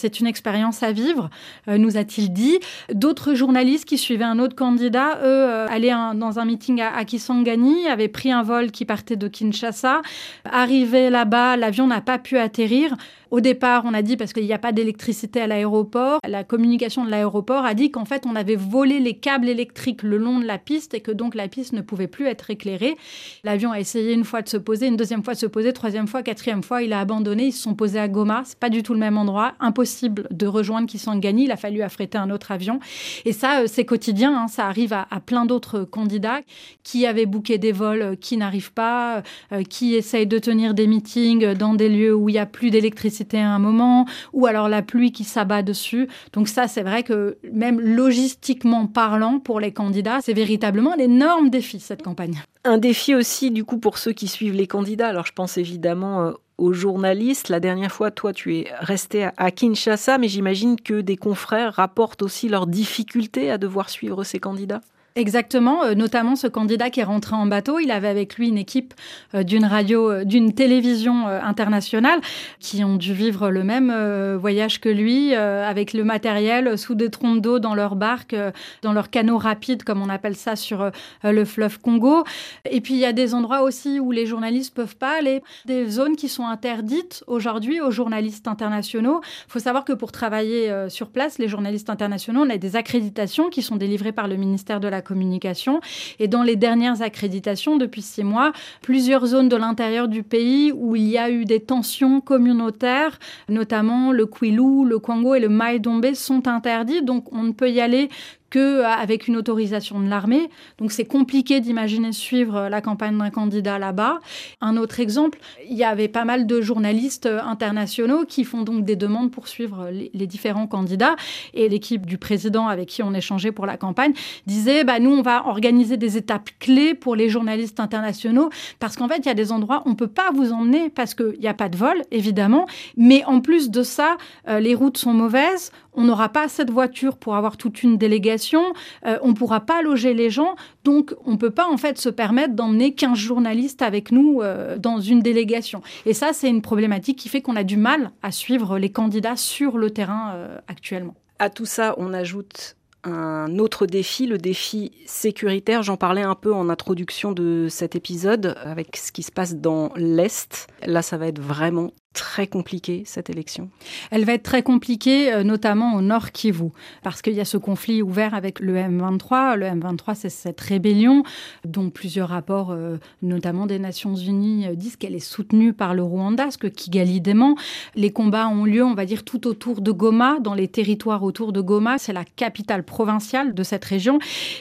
C'est 0.00 0.18
une 0.18 0.26
expérience 0.26 0.82
à 0.82 0.92
vivre, 0.92 1.28
euh, 1.68 1.76
nous 1.76 1.98
a-t-il 1.98 2.32
dit. 2.32 2.58
D'autres 2.92 3.34
journalistes 3.34 3.84
qui 3.84 3.98
suivaient 3.98 4.24
un 4.24 4.38
autre 4.38 4.56
candidat, 4.56 5.18
eux, 5.22 5.66
allaient 5.68 5.92
dans 6.14 6.38
un 6.38 6.44
meeting 6.46 6.80
à, 6.80 6.96
à, 6.96 7.04
Kisangani, 7.04 7.86
avaient 7.86 8.08
pris 8.08 8.32
un 8.32 8.42
vol 8.42 8.70
qui 8.70 8.86
partait 8.86 9.16
de 9.16 9.28
Kinshasa. 9.28 10.00
Arrivés 10.44 11.10
là-bas, 11.10 11.58
l'avion 11.58 11.86
n'a 11.86 12.00
pas 12.00 12.18
pu 12.18 12.38
atterrir. 12.38 12.96
Au 13.30 13.40
départ, 13.40 13.84
on 13.86 13.94
a 13.94 14.02
dit, 14.02 14.16
parce 14.16 14.32
qu'il 14.32 14.44
n'y 14.44 14.52
a 14.52 14.58
pas 14.58 14.72
d'électricité 14.72 15.40
à 15.40 15.46
l'aéroport, 15.46 16.18
la 16.26 16.42
communication 16.42 17.04
de 17.04 17.10
l'aéroport 17.10 17.64
a 17.64 17.74
dit 17.74 17.92
qu'en 17.92 18.04
fait, 18.04 18.26
on 18.26 18.34
avait 18.34 18.56
volé 18.56 18.98
les 18.98 19.14
câbles 19.14 19.48
électriques 19.48 20.02
le 20.02 20.16
long 20.16 20.40
de 20.40 20.46
la 20.46 20.58
piste 20.58 20.94
et 20.94 21.00
que 21.00 21.12
donc 21.12 21.36
la 21.36 21.46
piste 21.46 21.72
ne 21.72 21.80
pouvait 21.80 22.08
plus 22.08 22.26
être 22.26 22.50
éclairée. 22.50 22.96
L'avion 23.44 23.70
a 23.70 23.78
essayé 23.78 24.14
une 24.14 24.24
fois 24.24 24.42
de 24.42 24.48
se 24.48 24.56
poser, 24.56 24.88
une 24.88 24.96
deuxième 24.96 25.22
fois 25.22 25.34
de 25.34 25.38
se 25.38 25.46
poser, 25.46 25.72
troisième 25.72 26.08
fois, 26.08 26.24
quatrième 26.24 26.64
fois, 26.64 26.82
il 26.82 26.92
a 26.92 26.98
abandonné. 26.98 27.46
Ils 27.46 27.52
se 27.52 27.62
sont 27.62 27.74
posés 27.74 28.00
à 28.00 28.08
Goma. 28.08 28.42
C'est 28.44 28.58
pas 28.58 28.68
du 28.68 28.82
tout 28.82 28.94
le 28.94 29.00
même 29.00 29.16
endroit. 29.16 29.54
Impossible 29.60 29.89
de 30.08 30.46
rejoindre 30.46 30.88
Kisangani. 30.88 31.44
Il 31.44 31.52
a 31.52 31.56
fallu 31.56 31.82
affréter 31.82 32.18
un 32.18 32.30
autre 32.30 32.52
avion. 32.52 32.80
Et 33.24 33.32
ça, 33.32 33.60
euh, 33.60 33.64
c'est 33.66 33.84
quotidien. 33.84 34.36
Hein. 34.36 34.48
Ça 34.48 34.66
arrive 34.66 34.92
à, 34.92 35.06
plein 35.24 35.44
d'autres 35.44 35.84
candidats 35.84 36.40
qui 36.82 37.06
avaient 37.06 37.26
booké 37.26 37.58
des 37.58 37.72
vols 37.72 38.02
euh, 38.02 38.14
qui 38.14 38.36
n'arrivent 38.36 38.72
pas, 38.72 39.22
euh, 39.52 39.62
qui 39.62 39.94
essayent 39.94 40.26
de 40.26 40.38
tenir 40.38 40.74
des 40.74 40.86
meetings 40.86 41.54
dans 41.54 41.74
des 41.74 41.88
lieux 41.88 42.14
où 42.14 42.28
il 42.28 42.32
n'y 42.32 42.38
a 42.38 42.46
plus 42.46 42.70
d'électricité 42.70 43.10
c'était 43.20 43.38
un 43.38 43.58
moment, 43.58 44.06
ou 44.32 44.46
alors 44.46 44.68
la 44.68 44.82
pluie 44.82 45.12
qui 45.12 45.24
s'abat 45.24 45.62
dessus. 45.62 46.08
Donc 46.32 46.48
ça, 46.48 46.68
c'est 46.68 46.82
vrai 46.82 47.02
que 47.02 47.36
même 47.52 47.80
logistiquement 47.80 48.86
parlant, 48.86 49.40
pour 49.40 49.60
les 49.60 49.72
candidats, 49.72 50.20
c'est 50.22 50.32
véritablement 50.32 50.94
un 50.94 50.98
énorme 50.98 51.50
défi, 51.50 51.80
cette 51.80 52.02
campagne. 52.02 52.40
Un 52.64 52.78
défi 52.78 53.14
aussi, 53.14 53.50
du 53.50 53.64
coup, 53.64 53.78
pour 53.78 53.98
ceux 53.98 54.12
qui 54.12 54.28
suivent 54.28 54.54
les 54.54 54.66
candidats. 54.66 55.08
Alors, 55.08 55.26
je 55.26 55.32
pense 55.32 55.58
évidemment 55.58 56.32
aux 56.60 56.72
journalistes. 56.72 57.48
La 57.48 57.58
dernière 57.58 57.90
fois, 57.90 58.10
toi, 58.10 58.32
tu 58.32 58.56
es 58.56 58.68
resté 58.78 59.28
à 59.36 59.50
Kinshasa, 59.50 60.18
mais 60.18 60.28
j'imagine 60.28 60.80
que 60.80 61.00
des 61.00 61.16
confrères 61.16 61.74
rapportent 61.74 62.22
aussi 62.22 62.48
leurs 62.48 62.66
difficultés 62.66 63.50
à 63.50 63.58
devoir 63.58 63.88
suivre 63.88 64.22
ces 64.24 64.38
candidats. 64.38 64.82
Exactement, 65.16 65.82
euh, 65.82 65.94
notamment 65.94 66.36
ce 66.36 66.46
candidat 66.46 66.88
qui 66.88 67.00
est 67.00 67.04
rentré 67.04 67.34
en 67.34 67.46
bateau, 67.46 67.80
il 67.80 67.90
avait 67.90 68.08
avec 68.08 68.36
lui 68.36 68.48
une 68.48 68.58
équipe 68.58 68.94
euh, 69.34 69.42
d'une 69.42 69.64
radio, 69.64 70.08
euh, 70.08 70.24
d'une 70.24 70.54
télévision 70.54 71.26
internationale 71.26 72.20
qui 72.60 72.84
ont 72.84 72.94
dû 72.94 73.12
vivre 73.12 73.50
le 73.50 73.64
même 73.64 73.92
voyage 74.36 74.80
que 74.80 74.88
lui, 74.88 75.34
avec 75.34 75.92
le 75.92 76.04
matériel 76.04 76.78
sous 76.78 76.94
des 76.94 77.10
trompes 77.10 77.40
d'eau 77.40 77.58
dans 77.58 77.74
leur 77.74 77.96
barque, 77.96 78.34
dans 78.82 78.92
leur 78.92 79.10
canot 79.10 79.38
rapide, 79.38 79.84
comme 79.84 80.02
on 80.02 80.08
appelle 80.08 80.36
ça 80.36 80.56
sur 80.56 80.90
le 81.24 81.44
fleuve 81.44 81.80
Congo. 81.80 82.24
Et 82.70 82.80
puis 82.80 82.94
il 82.94 83.00
y 83.00 83.04
a 83.04 83.12
des 83.12 83.34
endroits 83.34 83.62
aussi 83.62 84.00
où 84.00 84.12
les 84.12 84.26
journalistes 84.26 84.74
peuvent 84.74 84.96
pas 84.96 85.18
aller, 85.18 85.42
des 85.66 85.88
zones 85.88 86.16
qui 86.16 86.28
sont 86.28 86.46
interdites 86.46 87.24
aujourd'hui 87.26 87.80
aux 87.80 87.90
journalistes 87.90 88.48
internationaux. 88.48 89.20
Il 89.48 89.52
faut 89.52 89.58
savoir 89.58 89.84
que 89.84 89.92
pour 89.92 90.12
travailler 90.12 90.72
sur 90.88 91.10
place, 91.10 91.38
les 91.38 91.48
journalistes 91.48 91.90
internationaux, 91.90 92.42
on 92.42 92.50
a 92.50 92.58
des 92.58 92.76
accréditations 92.76 93.50
qui 93.50 93.62
sont 93.62 93.76
délivrées 93.76 94.12
par 94.12 94.28
le 94.28 94.36
ministère 94.36 94.80
de 94.80 94.88
la 94.88 94.99
communication. 95.02 95.80
Et 96.18 96.28
dans 96.28 96.42
les 96.42 96.56
dernières 96.56 97.02
accréditations, 97.02 97.76
depuis 97.76 98.02
six 98.02 98.24
mois, 98.24 98.52
plusieurs 98.82 99.26
zones 99.26 99.48
de 99.48 99.56
l'intérieur 99.56 100.08
du 100.08 100.22
pays 100.22 100.72
où 100.72 100.96
il 100.96 101.08
y 101.08 101.18
a 101.18 101.30
eu 101.30 101.44
des 101.44 101.60
tensions 101.60 102.20
communautaires, 102.20 103.18
notamment 103.48 104.12
le 104.12 104.26
Kwilu, 104.26 104.86
le 104.86 104.98
Kwango 104.98 105.34
et 105.34 105.40
le 105.40 105.48
Maïdombe 105.48 106.14
sont 106.14 106.48
interdits. 106.48 107.02
Donc 107.02 107.32
on 107.32 107.42
ne 107.42 107.52
peut 107.52 107.70
y 107.70 107.80
aller 107.80 108.08
qu'avec 108.50 109.28
une 109.28 109.36
autorisation 109.36 110.00
de 110.00 110.08
l'armée. 110.08 110.50
Donc 110.78 110.92
c'est 110.92 111.04
compliqué 111.04 111.60
d'imaginer 111.60 112.12
suivre 112.12 112.68
la 112.68 112.80
campagne 112.80 113.16
d'un 113.16 113.30
candidat 113.30 113.78
là-bas. 113.78 114.20
Un 114.60 114.76
autre 114.76 115.00
exemple, 115.00 115.38
il 115.68 115.76
y 115.76 115.84
avait 115.84 116.08
pas 116.08 116.24
mal 116.24 116.46
de 116.46 116.60
journalistes 116.60 117.26
internationaux 117.26 118.24
qui 118.26 118.44
font 118.44 118.62
donc 118.62 118.84
des 118.84 118.96
demandes 118.96 119.30
pour 119.30 119.48
suivre 119.48 119.90
les, 119.90 120.26
différents 120.26 120.66
candidats. 120.66 121.16
Et 121.54 121.68
l'équipe 121.68 122.06
du 122.06 122.18
président 122.18 122.68
avec 122.68 122.88
qui 122.88 123.02
on 123.02 123.14
échangeait 123.14 123.52
pour 123.52 123.66
la 123.66 123.76
campagne 123.76 124.12
disait, 124.46 124.84
bah, 124.84 124.98
nous, 124.98 125.12
on 125.12 125.22
va 125.22 125.46
organiser 125.46 125.96
des 125.96 126.16
étapes 126.16 126.50
clés 126.58 126.94
pour 126.94 127.16
les 127.16 127.28
journalistes 127.28 127.80
internationaux 127.80 128.50
parce 128.78 128.96
qu'en 128.96 129.08
fait, 129.08 129.18
il 129.18 129.26
y 129.26 129.30
a 129.30 129.34
des 129.34 129.52
endroits 129.52 129.82
où 129.86 129.90
on 129.90 129.94
peut 129.94 130.06
pas 130.08 130.30
vous 130.34 130.52
emmener 130.52 130.90
parce 130.90 131.14
qu'il 131.14 131.38
n'y 131.40 131.48
a 131.48 131.54
pas 131.54 131.68
de 131.68 131.76
vol, 131.76 132.02
évidemment. 132.10 132.66
Mais 132.96 133.24
en 133.24 133.40
plus 133.40 133.70
de 133.70 133.82
ça, 133.82 134.16
euh, 134.48 134.60
les 134.60 134.74
routes 134.74 134.98
sont 134.98 135.14
mauvaises, 135.14 135.72
on 135.94 136.04
n'aura 136.04 136.28
pas 136.28 136.44
assez 136.44 136.64
de 136.64 136.72
voitures 136.72 137.16
pour 137.16 137.36
avoir 137.36 137.56
toute 137.56 137.82
une 137.82 137.98
délégation, 137.98 138.62
euh, 139.06 139.18
on 139.22 139.28
ne 139.28 139.34
pourra 139.34 139.60
pas 139.60 139.82
loger 139.82 140.14
les 140.14 140.30
gens, 140.30 140.54
donc 140.84 141.14
on 141.24 141.32
ne 141.32 141.36
peut 141.36 141.50
pas 141.50 141.68
en 141.68 141.76
fait 141.76 141.98
se 141.98 142.08
permettre 142.08 142.54
d'emmener 142.54 142.94
15 142.94 143.18
journalistes 143.18 143.82
avec 143.82 144.12
nous 144.12 144.40
euh, 144.40 144.78
dans 144.78 145.00
une 145.00 145.20
délégation. 145.20 145.82
Et 146.06 146.14
ça, 146.14 146.32
c'est 146.32 146.48
une 146.48 146.62
problématique 146.62 147.18
qui 147.18 147.28
fait 147.28 147.42
qu'on 147.42 147.56
a 147.56 147.64
du 147.64 147.76
mal 147.76 148.12
à 148.22 148.30
suivre 148.30 148.78
les 148.78 148.90
candidats 148.90 149.36
sur 149.36 149.78
le 149.78 149.90
terrain 149.90 150.32
euh, 150.34 150.58
actuellement. 150.68 151.14
À 151.38 151.50
tout 151.50 151.66
ça, 151.66 151.94
on 151.98 152.12
ajoute 152.12 152.76
un 153.02 153.58
autre 153.58 153.86
défi, 153.86 154.26
le 154.26 154.38
défi 154.38 154.92
sécuritaire. 155.06 155.82
J'en 155.82 155.96
parlais 155.96 156.22
un 156.22 156.34
peu 156.34 156.52
en 156.52 156.68
introduction 156.68 157.32
de 157.32 157.66
cet 157.70 157.96
épisode 157.96 158.56
avec 158.62 158.96
ce 158.96 159.10
qui 159.10 159.22
se 159.22 159.32
passe 159.32 159.56
dans 159.56 159.90
l'Est. 159.96 160.66
Là, 160.84 161.00
ça 161.00 161.16
va 161.16 161.28
être 161.28 161.40
vraiment 161.40 161.92
très 162.12 162.48
compliquée, 162.48 163.04
cette 163.06 163.30
élection 163.30 163.70
Elle 164.10 164.24
va 164.24 164.32
être 164.32 164.42
très 164.42 164.64
compliquée, 164.64 165.32
euh, 165.32 165.44
notamment 165.44 165.94
au 165.94 166.00
nord 166.00 166.32
Kivu, 166.32 166.70
parce 167.04 167.22
qu'il 167.22 167.34
y 167.34 167.40
a 167.40 167.44
ce 167.44 167.56
conflit 167.56 168.02
ouvert 168.02 168.34
avec 168.34 168.58
le 168.58 168.74
M23. 168.74 169.56
Le 169.56 169.66
M23, 169.66 170.16
c'est 170.16 170.28
cette 170.28 170.60
rébellion 170.60 171.22
dont 171.64 171.88
plusieurs 171.90 172.30
rapports, 172.30 172.72
euh, 172.72 172.96
notamment 173.22 173.66
des 173.66 173.78
Nations 173.78 174.16
Unies, 174.16 174.66
euh, 174.66 174.74
disent 174.74 174.96
qu'elle 174.96 175.14
est 175.14 175.20
soutenue 175.20 175.72
par 175.72 175.94
le 175.94 176.02
Rwanda, 176.02 176.50
ce 176.50 176.58
que 176.58 176.66
Kigali 176.66 177.20
dément. 177.20 177.54
Les 177.94 178.10
combats 178.10 178.48
ont 178.48 178.64
lieu, 178.64 178.84
on 178.84 178.94
va 178.94 179.04
dire, 179.04 179.24
tout 179.24 179.46
autour 179.46 179.80
de 179.80 179.92
Goma, 179.92 180.38
dans 180.40 180.54
les 180.54 180.66
territoires 180.66 181.22
autour 181.22 181.52
de 181.52 181.60
Goma. 181.60 181.98
C'est 181.98 182.12
la 182.12 182.24
capitale 182.24 182.82
provinciale 182.82 183.54
de 183.54 183.62
cette 183.62 183.84
région. 183.84 184.18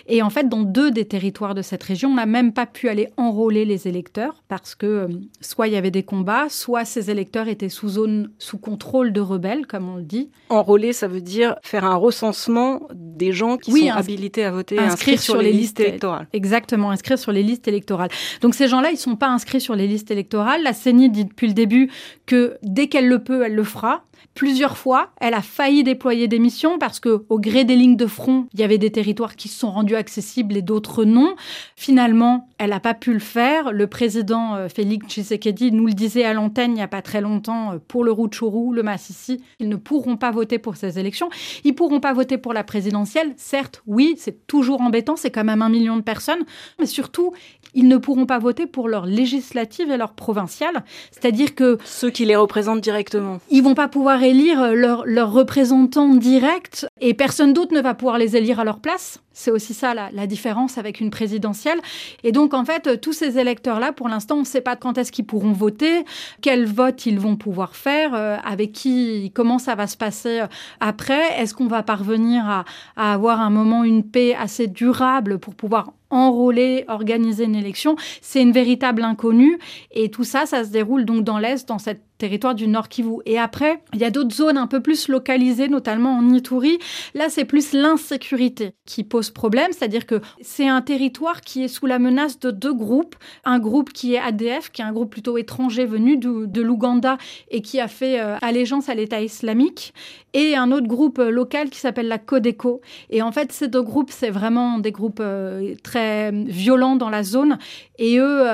Et 0.08 0.22
en 0.22 0.30
fait, 0.30 0.48
dans 0.50 0.62
deux 0.62 0.92
des 0.92 1.06
territoires 1.06 1.56
de 1.56 1.64
cette 1.64 1.84
région, 1.84 2.10
on 2.12 2.16
n'a 2.16 2.28
même 2.28 2.54
pas 2.54 2.68
pu 2.68 2.90
aller 2.90 3.10
enrôler 3.18 3.66
les 3.66 3.88
électeurs, 3.88 4.44
parce 4.48 4.76
que 4.76 5.08
soit 5.42 5.68
il 5.68 5.74
y 5.74 5.78
avait 5.78 5.90
des 5.90 6.04
combats, 6.04 6.48
soit 6.50 6.86
ces 6.86 7.10
électeurs 7.10 7.39
était 7.48 7.70
sous 7.70 7.90
zone 7.90 8.32
sous 8.38 8.58
contrôle 8.58 9.14
de 9.14 9.22
rebelles, 9.22 9.66
comme 9.68 9.90
on 9.90 9.96
le 9.96 10.04
dit. 10.04 10.30
Enrôler, 10.50 10.94
ça 10.94 11.08
veut 11.08 11.22
dire 11.22 11.56
faire 11.62 11.86
un 11.86 11.96
recensement 11.96 12.82
des 12.94 13.32
gens 13.32 13.58
qui 13.58 13.72
sont 13.72 13.92
habilités 13.92 14.44
à 14.44 14.52
voter, 14.52 14.80
inscrire, 14.80 15.20
sur, 15.20 15.38
les, 15.38 15.52
listes 15.52 15.80
électorales. 15.80 16.28
Exactement, 16.34 16.92
inscrire 16.92 17.18
sur 17.20 17.32
les 17.32 17.44
listes 17.44 17.68
électorales. 17.68 18.10
Donc 18.42 18.56
ces 18.56 18.68
gens-là, 18.68 18.92
ils 18.92 18.98
sont 18.98 19.16
pas 19.16 19.30
inscrits 19.30 19.62
sur 19.62 19.76
les 19.76 19.88
listes 19.88 20.12
électorales. 20.12 20.64
La 20.64 20.74
CENI 20.74 21.10
dit 21.10 21.26
depuis 21.26 21.48
le 21.48 21.54
début 21.54 21.90
que 22.26 22.58
dès 22.64 22.88
qu'elle 22.88 23.08
le 23.08 23.24
peut, 23.24 23.44
elle 23.46 23.56
le 23.56 23.64
fera. 23.64 24.04
Plusieurs 24.40 24.78
fois, 24.78 25.10
elle 25.20 25.34
a 25.34 25.42
failli 25.42 25.84
déployer 25.84 26.30
des 26.30 26.40
missions 26.40 26.80
parce 26.80 27.02
que, 27.02 27.26
au 27.28 27.42
gré 27.42 27.66
des 27.66 27.76
lignes 27.76 27.98
de 27.98 28.06
front, 28.06 28.48
il 28.54 28.62
y 28.62 28.64
avait 28.64 28.78
des 28.78 28.90
territoires 28.90 29.36
qui 29.36 29.50
se 29.50 29.60
sont 29.60 29.70
rendus 29.70 29.98
accessibles 29.98 30.56
et 30.56 30.62
d'autres 30.62 31.04
non. 31.04 31.36
Finalement, 31.76 32.48
elle 32.58 32.70
n'a 32.70 32.80
pas 32.80 32.94
pu 32.94 33.12
le 33.12 33.20
faire. 33.20 33.74
Le 33.74 33.88
président 33.88 34.56
euh, 34.56 34.70
Félix 34.70 35.08
Tshisekedi 35.08 35.74
nous 35.74 35.88
le 35.88 35.92
disait 35.92 36.24
à 36.24 36.32
l'antenne 36.32 36.72
il 36.72 36.76
n'y 36.76 36.82
a 36.82 36.88
pas 36.88 37.02
très 37.02 37.20
longtemps 37.20 37.74
euh, 37.74 37.80
pour 37.86 38.06
le 38.06 38.14
Rutshuru, 38.14 38.74
le 38.74 38.82
Massissi, 38.82 39.42
ils 39.60 39.68
ne 39.68 39.76
pourront 39.76 40.16
pas 40.16 40.32
voter 40.32 40.58
pour 40.58 40.78
ces 40.78 41.00
élections. 41.00 41.30
Ils 41.66 41.76
pourront 41.76 42.00
pas 42.00 42.14
voter 42.14 42.38
pour 42.38 42.54
la 42.54 42.64
présidentielle. 42.64 43.34
Certes, 43.36 43.84
oui, 43.88 44.16
c'est 44.18 44.48
toujours 44.48 44.80
embêtant, 44.80 45.18
c'est 45.18 45.32
quand 45.32 45.44
même 45.44 45.62
un 45.62 45.70
million 45.70 45.98
de 45.98 46.02
personnes, 46.02 46.46
mais 46.80 46.86
surtout, 46.86 47.34
ils 47.74 47.90
ne 47.90 47.98
pourront 47.98 48.26
pas 48.26 48.40
voter 48.40 48.68
pour 48.68 48.88
leurs 48.88 49.06
législatives 49.06 49.92
et 49.92 49.98
leurs 49.98 50.14
provinciales. 50.14 50.86
C'est-à-dire 51.12 51.56
que 51.56 51.78
ceux 51.84 52.10
qui 52.10 52.24
les 52.24 52.38
représentent 52.38 52.80
directement, 52.80 53.40
ils 53.50 53.64
vont 53.64 53.76
pas 53.76 53.90
pouvoir 53.90 54.24
élire 54.30 54.74
leurs 54.74 55.06
leur 55.06 55.32
représentants 55.32 56.16
directs 56.16 56.86
et 57.02 57.14
personne 57.14 57.54
d'autre 57.54 57.74
ne 57.74 57.82
va 57.82 57.94
pouvoir 57.94 58.18
les 58.18 58.36
élire 58.36 58.60
à 58.60 58.64
leur 58.64 58.80
place. 58.80 59.20
C'est 59.40 59.52
aussi 59.52 59.74
ça 59.74 59.94
la, 59.94 60.28
différence 60.28 60.78
avec 60.78 61.00
une 61.00 61.12
présidentielle. 61.12 61.80
Et 62.24 62.34
donc, 62.34 62.54
en 62.54 62.66
fait, 62.66 63.00
tous 63.00 63.14
ces 63.14 63.40
électeurs-là, 63.40 63.94
pour 63.94 64.10
l'instant, 64.10 64.36
on 64.36 64.40
ne 64.42 64.46
sait 64.46 64.60
pas 64.60 64.76
quand 64.76 64.98
est-ce 64.98 65.14
qu'ils 65.14 65.26
pourront 65.26 65.54
voter, 65.54 66.04
quel 66.42 66.66
vote 66.66 67.06
ils 67.06 67.20
vont 67.20 67.38
pouvoir 67.38 67.76
faire, 67.76 68.14
euh, 68.16 68.36
avec 68.44 68.74
qui, 68.74 69.32
comment 69.34 69.58
ça 69.58 69.76
va 69.76 69.88
se 69.88 69.96
passer 69.96 70.42
euh, 70.42 70.48
après. 70.82 71.40
Est-ce 71.40 71.54
qu'on 71.54 71.68
va 71.68 71.84
parvenir 71.84 72.44
à, 72.46 72.66
avoir 72.98 73.40
un 73.40 73.50
moment, 73.50 73.86
une 73.86 74.04
paix 74.04 74.36
assez 74.36 74.68
durable 74.68 75.40
pour 75.40 75.56
pouvoir 75.56 75.94
enrôler, 76.10 76.86
organiser 76.88 77.46
une 77.46 77.56
élection. 77.56 77.96
C'est 78.22 78.42
une 78.42 78.52
véritable 78.52 79.04
inconnue. 79.04 79.60
Et 79.92 80.10
tout 80.10 80.24
ça, 80.24 80.46
ça 80.46 80.64
se 80.64 80.70
déroule 80.70 81.06
donc 81.06 81.24
dans 81.24 81.38
l'Est, 81.38 81.68
dans 81.68 81.80
cette 81.80 82.04
territoire 82.20 82.54
du 82.54 82.68
Nord 82.68 82.90
Kivu. 82.90 83.18
Et 83.26 83.40
après, 83.40 83.82
il 83.94 84.00
y 84.00 84.04
a 84.04 84.12
d'autres 84.12 84.36
zones 84.36 84.58
un 84.58 84.68
peu 84.68 84.82
plus 84.82 85.08
localisées, 85.08 85.70
notamment 85.70 86.18
en 86.18 86.30
Ituri. 86.30 86.78
Là, 87.16 87.30
c'est 87.30 87.46
plus 87.46 87.74
l'insécurité 87.74 88.74
qui 88.86 89.04
pose 89.04 89.32
problème, 89.32 89.72
c'est-à-dire 89.72 90.06
que 90.06 90.22
c'est 90.42 90.68
un 90.68 90.82
territoire 90.82 91.42
qui 91.42 91.64
est 91.64 91.70
sous 91.70 91.86
la 91.86 91.98
menace 91.98 92.40
de 92.40 92.52
deux 92.52 92.74
groupes. 92.74 93.16
Un 93.46 93.58
groupe 93.58 93.94
qui 93.94 94.14
est 94.14 94.20
ADF, 94.20 94.70
qui 94.72 94.82
est 94.82 94.86
un 94.86 94.92
groupe 94.92 95.10
plutôt 95.10 95.38
étranger 95.38 95.86
venu 95.86 96.18
de, 96.18 96.60
l'Ouganda 96.62 97.18
et 97.50 97.62
qui 97.62 97.80
a 97.80 97.88
fait 97.88 98.20
euh, 98.20 98.36
allégeance 98.42 98.90
à 98.90 98.96
l'État 98.96 99.22
islamique, 99.22 99.94
et 100.34 100.58
un 100.58 100.74
autre 100.74 100.88
groupe 100.88 101.20
euh, 101.20 101.30
local 101.30 101.70
qui 101.70 101.80
s'appelle 101.80 102.10
la 102.10 102.18
Codeco. 102.18 102.82
Et 103.10 103.22
en 103.22 103.32
fait, 103.32 103.54
ces 103.54 103.70
deux 103.70 103.82
groupes, 103.82 104.12
c'est 104.12 104.30
vraiment 104.30 104.78
des 104.78 104.92
groupes 104.92 105.22
euh, 105.22 105.74
très 105.84 105.99
violents 106.32 106.96
dans 106.96 107.10
la 107.10 107.24
zone, 107.24 107.58
et 107.98 108.18
eux 108.20 108.46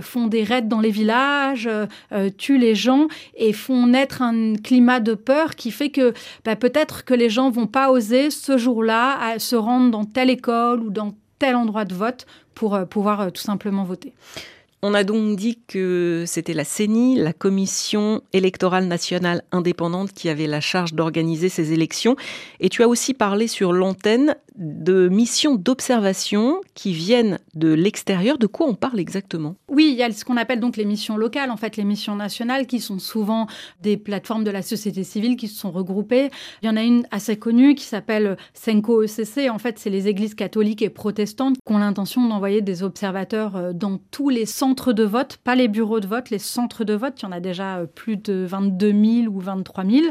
font 0.00 0.26
des 0.26 0.44
raids 0.44 0.62
dans 0.62 0.80
les 0.80 0.90
villages, 0.90 1.68
tuent 2.38 2.58
les 2.58 2.74
gens 2.74 3.08
et 3.36 3.52
font 3.52 3.86
naître 3.86 4.22
un 4.22 4.54
climat 4.54 5.00
de 5.00 5.14
peur 5.14 5.54
qui 5.54 5.70
fait 5.70 5.90
que 5.90 6.12
bah, 6.44 6.56
peut-être 6.56 7.04
que 7.04 7.14
les 7.14 7.30
gens 7.30 7.50
vont 7.50 7.66
pas 7.66 7.90
oser 7.90 8.30
ce 8.30 8.56
jour-là 8.56 9.38
se 9.38 9.56
rendre 9.56 9.90
dans 9.90 10.04
telle 10.04 10.30
école 10.30 10.80
ou 10.80 10.90
dans 10.90 11.14
tel 11.38 11.56
endroit 11.56 11.84
de 11.84 11.94
vote 11.94 12.26
pour 12.54 12.74
euh, 12.74 12.84
pouvoir 12.84 13.20
euh, 13.20 13.30
tout 13.30 13.42
simplement 13.42 13.84
voter. 13.84 14.12
On 14.82 14.92
a 14.92 15.02
donc 15.02 15.36
dit 15.36 15.58
que 15.66 16.24
c'était 16.26 16.52
la 16.52 16.64
CENI, 16.64 17.16
la 17.16 17.32
Commission 17.32 18.20
électorale 18.34 18.86
nationale 18.86 19.42
indépendante, 19.50 20.12
qui 20.12 20.28
avait 20.28 20.46
la 20.46 20.60
charge 20.60 20.92
d'organiser 20.92 21.48
ces 21.48 21.72
élections. 21.72 22.16
Et 22.60 22.68
tu 22.68 22.82
as 22.82 22.88
aussi 22.88 23.14
parlé 23.14 23.46
sur 23.46 23.72
l'antenne 23.72 24.36
de 24.56 25.08
missions 25.08 25.56
d'observation 25.56 26.60
qui 26.74 26.92
viennent 26.92 27.38
de 27.54 27.72
l'extérieur. 27.72 28.38
De 28.38 28.46
quoi 28.46 28.68
on 28.68 28.74
parle 28.74 29.00
exactement? 29.00 29.56
Oui, 29.68 29.88
il 29.92 29.96
y 29.96 30.02
a 30.02 30.12
ce 30.12 30.24
qu'on 30.24 30.36
appelle 30.36 30.60
donc 30.60 30.76
les 30.76 30.84
missions 30.84 31.16
locales, 31.16 31.50
en 31.50 31.56
fait 31.56 31.76
les 31.76 31.84
missions 31.84 32.14
nationales, 32.14 32.66
qui 32.66 32.80
sont 32.80 32.98
souvent 32.98 33.46
des 33.82 33.96
plateformes 33.96 34.44
de 34.44 34.50
la 34.50 34.62
société 34.62 35.02
civile 35.02 35.36
qui 35.36 35.48
se 35.48 35.58
sont 35.58 35.70
regroupées. 35.70 36.30
Il 36.62 36.66
y 36.66 36.68
en 36.68 36.76
a 36.76 36.82
une 36.82 37.06
assez 37.10 37.36
connue 37.36 37.74
qui 37.74 37.84
s'appelle 37.84 38.36
Senko 38.54 39.02
ECC. 39.02 39.50
En 39.50 39.58
fait, 39.58 39.78
c'est 39.78 39.90
les 39.90 40.08
églises 40.08 40.34
catholiques 40.34 40.82
et 40.82 40.90
protestantes 40.90 41.56
qui 41.56 41.72
ont 41.72 41.78
l'intention 41.78 42.26
d'envoyer 42.26 42.62
des 42.62 42.82
observateurs 42.82 43.56
euh, 43.56 43.72
dans 43.72 43.98
tous 44.10 44.28
les 44.28 44.46
centres 44.46 44.92
de 44.92 45.04
vote, 45.04 45.38
pas 45.38 45.54
les 45.54 45.68
bureaux 45.68 46.00
de 46.00 46.06
vote, 46.06 46.30
les 46.30 46.38
centres 46.38 46.84
de 46.84 46.94
vote. 46.94 47.14
Il 47.20 47.24
y 47.24 47.26
en 47.26 47.32
a 47.32 47.40
déjà 47.40 47.78
euh, 47.78 47.86
plus 47.86 48.16
de 48.16 48.44
22 48.48 48.92
000 48.92 49.34
ou 49.34 49.40
23 49.40 49.84
000. 49.84 50.06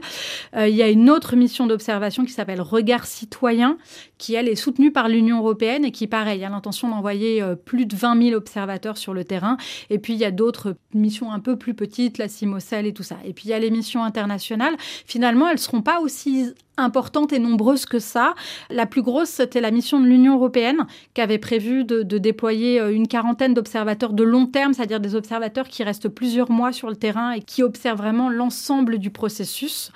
Euh, 0.55 0.67
il 0.67 0.75
y 0.75 0.83
a 0.83 0.89
une 0.89 1.09
autre 1.09 1.35
mission 1.35 1.67
d'observation 1.67 2.25
qui 2.25 2.31
s'appelle 2.31 2.62
Regard 2.62 3.05
citoyen, 3.05 3.77
qui 4.17 4.33
elle 4.34 4.48
est 4.48 4.56
soutenue 4.56 4.92
par 4.92 5.10
l'Union 5.10 5.40
européenne 5.40 5.86
et 5.86 5.92
qui, 5.92 6.08
pareil, 6.08 6.44
a 6.44 6.50
l'intention 6.50 6.90
d'envoyer 6.90 7.42
euh, 7.42 7.56
plus 7.56 7.86
de 7.86 7.96
20 7.96 8.22
000 8.30 8.36
observateurs 8.36 8.98
sur 8.98 9.13
le 9.13 9.24
terrain. 9.24 9.58
Et 9.90 10.00
puis, 10.00 10.13
il 10.13 10.20
y 10.20 10.25
a 10.25 10.32
d'autres 10.32 10.75
missions 10.94 11.32
un 11.32 11.40
peu 11.40 11.58
plus 11.58 11.74
petites, 11.74 12.18
la 12.18 12.28
CIMOCEL 12.28 12.86
et 12.86 12.94
tout 12.94 13.04
ça. 13.04 13.18
Et 13.25 13.34
puis, 13.34 13.46
il 13.46 13.50
y 13.50 13.54
a 13.54 13.60
les 13.60 13.72
missions 13.72 14.04
internationales. 14.04 14.75
Finalement, 14.80 15.48
elles 15.48 15.56
ne 15.56 15.60
seront 15.60 15.82
pas 15.82 16.00
aussi 16.00 16.54
importantes 16.78 17.34
et 17.34 17.40
nombreuses 17.40 17.86
que 17.86 18.00
ça. 18.00 18.34
La 18.70 18.86
plus 18.86 19.02
grosse, 19.02 19.30
c'était 19.30 19.62
la 19.62 19.72
mission 19.72 20.00
de 20.00 20.06
l'Union 20.06 20.36
européenne 20.36 20.88
qui 21.13 21.22
avait 21.22 21.38
prévu 21.38 21.84
de, 21.84 22.04
de 22.04 22.18
déployer 22.18 22.80
euh, 22.80 22.94
une 22.94 23.08
quarantaine 23.08 23.54
d'observateurs 23.54 24.13
de 24.13 24.24
long 24.24 24.48
terme, 24.48 24.74
c'est-à-dire 24.74 25.00
des 25.00 25.16
observateurs 25.16 25.68
qui 25.68 25.84
restent 25.84 26.10
plusieurs 26.10 26.52
mois 26.52 26.72
sur 26.72 26.90
le 26.90 26.96
terrain 26.96 27.32
et 27.32 27.42
qui 27.42 27.63
observent 27.63 28.00
vraiment 28.00 28.30
l'ensemble 28.30 28.98
du 28.98 29.10
processus 29.10 29.92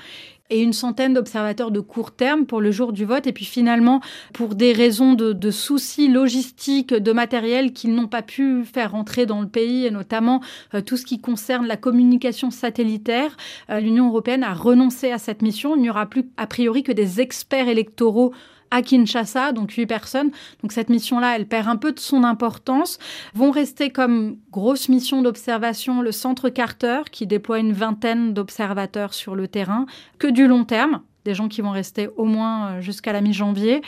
et 0.49 0.61
une 0.61 0.73
centaine 0.73 1.13
d'observateurs 1.13 1.71
de 1.71 1.79
court 1.79 2.11
terme 2.11 2.45
pour 2.45 2.61
le 2.61 2.71
jour 2.71 2.93
du 2.93 3.05
vote. 3.05 3.27
Et 3.27 3.33
puis 3.33 3.45
finalement, 3.45 4.01
pour 4.33 4.55
des 4.55 4.73
raisons 4.73 5.13
de, 5.13 5.51
soucis 5.51 6.07
logistiques, 6.07 6.93
de 6.93 7.11
matériel 7.11 7.73
qu'ils 7.73 7.93
n'ont 7.93 8.07
pas 8.07 8.21
pu 8.21 8.63
faire 8.63 8.91
rentrer 8.91 9.25
dans 9.25 9.41
le 9.41 9.47
pays, 9.47 9.85
et 9.85 9.91
notamment 9.91 10.41
euh, 10.73 10.81
tout 10.81 10.97
ce 10.97 11.05
qui 11.05 11.19
concerne 11.19 11.65
la 11.65 11.77
communication 11.77 12.51
satellitaire, 12.51 13.35
euh, 13.69 13.79
l'Union 13.79 14.07
européenne 14.07 14.43
a 14.43 14.53
renoncé 14.53 15.11
à 15.11 15.17
cette 15.17 15.41
mission. 15.41 15.75
Il 15.75 15.81
n'y 15.81 15.89
aura 15.89 16.05
plus 16.05 16.29
a 16.37 16.47
priori 16.47 16.83
que 16.83 16.91
des 16.91 17.21
experts 17.21 17.67
électoraux 17.67 18.33
à 18.71 18.81
Kinshasa, 18.81 19.51
donc 19.51 19.71
huit 19.71 19.85
personnes. 19.85 20.31
Donc 20.61 20.71
cette 20.71 20.89
mission-là, 20.89 21.35
elle 21.35 21.47
perd 21.47 21.67
un 21.67 21.75
peu 21.75 21.91
de 21.91 21.99
son 21.99 22.23
importance. 22.23 22.99
Vont 23.33 23.51
rester 23.51 23.89
comme 23.89 24.37
grosse 24.51 24.89
mission 24.89 25.21
d'observation 25.21 26.01
le 26.01 26.11
centre 26.11 26.49
Carter, 26.49 27.01
qui 27.11 27.27
déploie 27.27 27.59
une 27.59 27.73
vingtaine 27.73 28.33
d'observateurs 28.33 29.13
sur 29.13 29.35
le 29.35 29.47
terrain, 29.47 29.85
que 30.19 30.27
du 30.27 30.47
long 30.47 30.65
terme, 30.65 31.01
des 31.25 31.33
gens 31.33 31.47
qui 31.47 31.61
vont 31.61 31.71
rester 31.71 32.09
au 32.17 32.25
moins 32.25 32.67
euh, 32.67 32.81
jusqu'à 32.81 33.13
la 33.13 33.21
mi-janvier. 33.21 33.81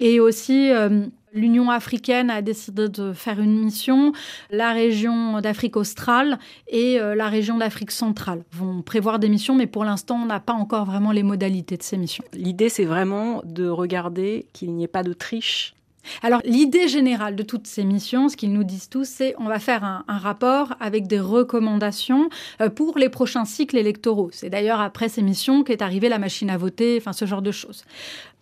Et 0.00 0.18
aussi 0.18 0.70
euh, 0.70 1.06
L'Union 1.32 1.70
africaine 1.70 2.28
a 2.28 2.42
décidé 2.42 2.88
de 2.88 3.12
faire 3.12 3.40
une 3.40 3.62
mission. 3.62 4.12
La 4.50 4.72
région 4.72 5.40
d'Afrique 5.40 5.76
australe 5.76 6.38
et 6.68 6.98
euh, 6.98 7.14
la 7.14 7.28
région 7.28 7.58
d'Afrique 7.58 7.92
centrale 7.92 8.42
vont 8.52 8.82
prévoir 8.82 9.20
des 9.20 9.28
missions, 9.28 9.54
mais 9.54 9.68
pour 9.68 9.84
l'instant, 9.84 10.20
on 10.22 10.26
n'a 10.26 10.40
pas 10.40 10.52
encore 10.52 10.86
vraiment 10.86 11.12
les 11.12 11.22
modalités 11.22 11.76
de 11.76 11.82
ces 11.82 11.96
missions. 11.96 12.24
L'idée, 12.32 12.68
c'est 12.68 12.84
vraiment 12.84 13.42
de 13.44 13.68
regarder 13.68 14.46
qu'il 14.52 14.72
n'y 14.74 14.84
ait 14.84 14.88
pas 14.88 15.04
de 15.04 15.12
triche 15.12 15.74
alors, 16.22 16.40
l'idée 16.44 16.88
générale 16.88 17.36
de 17.36 17.42
toutes 17.42 17.66
ces 17.66 17.84
missions, 17.84 18.28
ce 18.28 18.36
qu'ils 18.36 18.52
nous 18.52 18.64
disent 18.64 18.88
tous, 18.88 19.06
c'est 19.06 19.34
on 19.38 19.44
va 19.44 19.58
faire 19.58 19.84
un, 19.84 20.04
rapport 20.08 20.74
avec 20.80 21.06
des 21.06 21.20
recommandations 21.20 22.30
euh, 22.60 22.70
pour 22.70 22.98
les 22.98 23.08
prochains 23.08 23.44
cycles 23.44 23.76
électoraux. 23.76 24.30
C'est 24.32 24.50
d'ailleurs 24.50 24.80
après 24.80 25.08
ces 25.08 25.22
missions 25.22 25.62
qu'est 25.62 25.82
arrivée 25.82 26.08
la 26.08 26.18
machine 26.18 26.50
à 26.50 26.56
voter, 26.56 26.96
enfin 26.98 27.12
ce 27.12 27.26
genre 27.26 27.42
de 27.42 27.52
choses. 27.52 27.84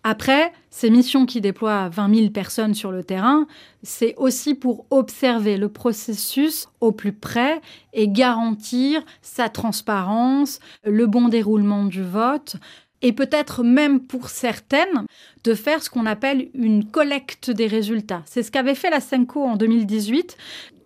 Après, 0.05 0.53
ces 0.71 0.91
missions 0.91 1.27
qui 1.27 1.41
déploient 1.41 1.89
20 1.89 2.15
000 2.15 2.31
personnes 2.31 2.75
sur 2.75 2.93
le 2.93 3.03
terrain, 3.03 3.47
c'est 3.83 4.15
aussi 4.17 4.55
pour 4.55 4.87
observer 4.91 5.57
le 5.57 5.69
processus 5.69 6.69
au 6.81 6.93
plus 6.93 7.13
près 7.13 7.61
et 7.93 8.09
garantir 8.09 9.03
sa 9.23 9.49
transparence, 9.49 10.61
le 10.85 11.07
bon 11.07 11.29
déroulement 11.29 11.85
du 11.85 12.03
vote, 12.03 12.57
et 13.03 13.13
peut-être 13.13 13.63
même 13.63 14.01
pour 14.01 14.29
certaines 14.29 15.07
de 15.45 15.55
faire 15.55 15.83
ce 15.83 15.91
qu'on 15.91 16.07
appelle 16.07 16.49
une 16.55 16.85
collecte 16.85 17.51
des 17.51 17.67
résultats. 17.67 18.23
C'est 18.27 18.43
ce 18.43 18.51
qu'avait 18.51 18.75
fait 18.75 18.91
la 18.91 19.01
Senko 19.01 19.45
en 19.45 19.57
2018 19.57 20.37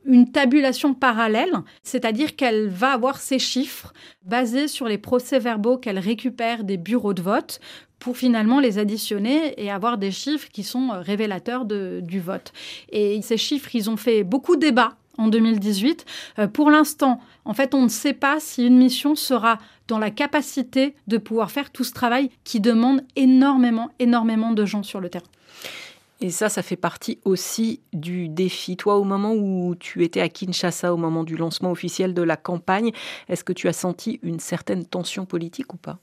une 0.05 0.31
tabulation 0.31 0.95
parallèle, 0.95 1.53
c'est-à-dire 1.83 2.35
qu'elle 2.37 2.69
va 2.69 2.93
avoir 2.93 3.19
ses 3.19 3.39
chiffres 3.39 3.93
basés 4.25 4.69
sur 4.69 4.89
les 4.89 4.99
procès-verbaux 4.99 5.79
qu'elle 5.79 5.99
récupère 5.99 6.65
des 6.65 6.77
bureaux 6.77 7.15
de 7.15 7.23
vote 7.23 7.61
pour 8.03 8.17
finalement 8.17 8.59
les 8.59 8.79
additionner 8.79 9.55
et 9.63 9.71
avoir 9.71 9.97
des 9.97 10.11
chiffres 10.11 10.49
qui 10.53 10.65
sont 10.65 10.91
euh, 10.91 11.01
révélateurs 11.01 11.65
du 11.65 12.19
vote. 12.19 12.53
Et 12.91 13.23
ces 13.23 13.37
chiffres, 13.37 13.71
ils 13.75 13.89
ont 13.89 13.97
fait 13.97 14.25
beaucoup 14.25 14.57
de 14.57 14.61
débats 14.61 14.97
en 15.19 15.29
2018. 15.29 16.05
Euh, 16.41 16.49
pour 16.49 16.73
l'instant, 16.73 17.21
en 17.45 17.55
fait, 17.55 17.75
on 17.75 17.85
ne 17.85 17.89
sait 17.89 18.13
pas 18.13 18.41
si 18.41 18.67
une 18.67 18.77
mission 18.77 19.15
sera 19.15 19.59
dans 19.87 20.01
la 20.01 20.11
capacité 20.11 20.97
de 21.07 21.17
pouvoir 21.17 21.53
faire 21.53 21.71
tout 21.71 21.85
ce 21.85 21.93
travail 21.93 22.31
qui 22.43 22.59
demande 22.59 23.03
énormément, 23.15 23.91
énormément 24.01 24.51
de 24.51 24.65
gens 24.65 24.83
sur 24.83 25.01
le 25.01 25.09
terrain. 25.09 25.25
Et 26.21 26.31
ça, 26.31 26.49
ça 26.49 26.63
fait 26.63 26.77
partie 26.77 27.21
aussi 27.25 27.81
du 27.93 28.29
défi. 28.29 28.77
Toi, 28.77 28.97
au 28.97 29.05
moment 29.05 29.33
où 29.33 29.77
tu 29.77 30.03
étais 30.03 30.21
à 30.21 30.29
Kinshasa, 30.29 30.93
au 30.93 30.97
moment 30.97 31.23
du 31.23 31.37
lancement 31.37 31.71
officiel 31.71 32.15
de 32.15 32.23
la 32.23 32.37
campagne, 32.37 32.91
est-ce 33.29 33.45
que 33.45 33.53
tu 33.53 33.69
as 33.69 33.73
senti 33.73 34.19
une 34.25 34.41
certaine 34.41 34.85
tension 34.85 35.25
politique 35.25 35.73
ou 35.73 35.77
pas? 35.77 36.01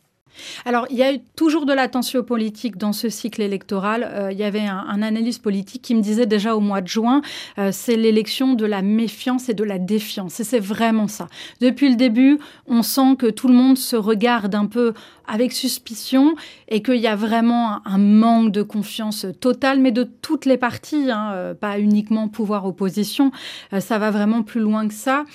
Alors, 0.65 0.85
il 0.89 0.97
y 0.97 1.03
a 1.03 1.13
eu 1.13 1.19
toujours 1.35 1.65
de 1.65 1.73
la 1.73 1.87
tension 1.87 2.23
politique 2.23 2.77
dans 2.77 2.93
ce 2.93 3.09
cycle 3.09 3.41
électoral. 3.41 4.09
Euh, 4.11 4.31
il 4.31 4.37
y 4.37 4.43
avait 4.43 4.59
un, 4.59 5.01
analyste 5.01 5.41
politique 5.41 5.81
qui 5.81 5.95
me 5.95 6.01
disait 6.01 6.25
déjà 6.25 6.55
au 6.55 6.59
mois 6.59 6.81
de 6.81 6.87
juin, 6.87 7.21
euh, 7.57 7.69
c'est 7.71 7.95
l'élection 7.95 8.53
de 8.53 8.65
la 8.65 8.81
méfiance 8.81 9.49
et 9.49 9.53
de 9.53 9.63
la 9.63 9.79
défiance. 9.79 10.39
Et 10.39 10.43
c'est 10.43 10.59
vraiment 10.59 11.07
ça. 11.07 11.27
Depuis 11.61 11.89
le 11.89 11.95
début, 11.95 12.39
on 12.67 12.83
sent 12.83 13.15
que 13.17 13.27
tout 13.27 13.47
le 13.47 13.53
monde 13.53 13.77
se 13.77 13.95
regarde 13.95 14.55
un 14.55 14.65
peu 14.65 14.93
avec 15.29 15.53
suspicion 15.53 16.35
et 16.67 16.81
qu'il 16.81 16.97
y 16.97 17.07
a 17.07 17.15
vraiment 17.15 17.85
un, 17.85 17.97
manque 17.97 18.51
de 18.51 18.63
confiance 18.63 19.25
totale, 19.39 19.79
mais 19.79 19.91
de 19.91 20.03
toutes 20.03 20.45
les 20.45 20.57
parties, 20.57 21.11
hein, 21.11 21.31
euh, 21.33 21.53
pas 21.53 21.79
uniquement 21.79 22.27
pouvoir-opposition. 22.27 23.31
ça 23.79 23.97
va 23.97 24.11
vraiment 24.11 24.41
plus 24.41 24.61
loin 24.61 24.87
que 24.87 24.93
ça. 24.93 25.25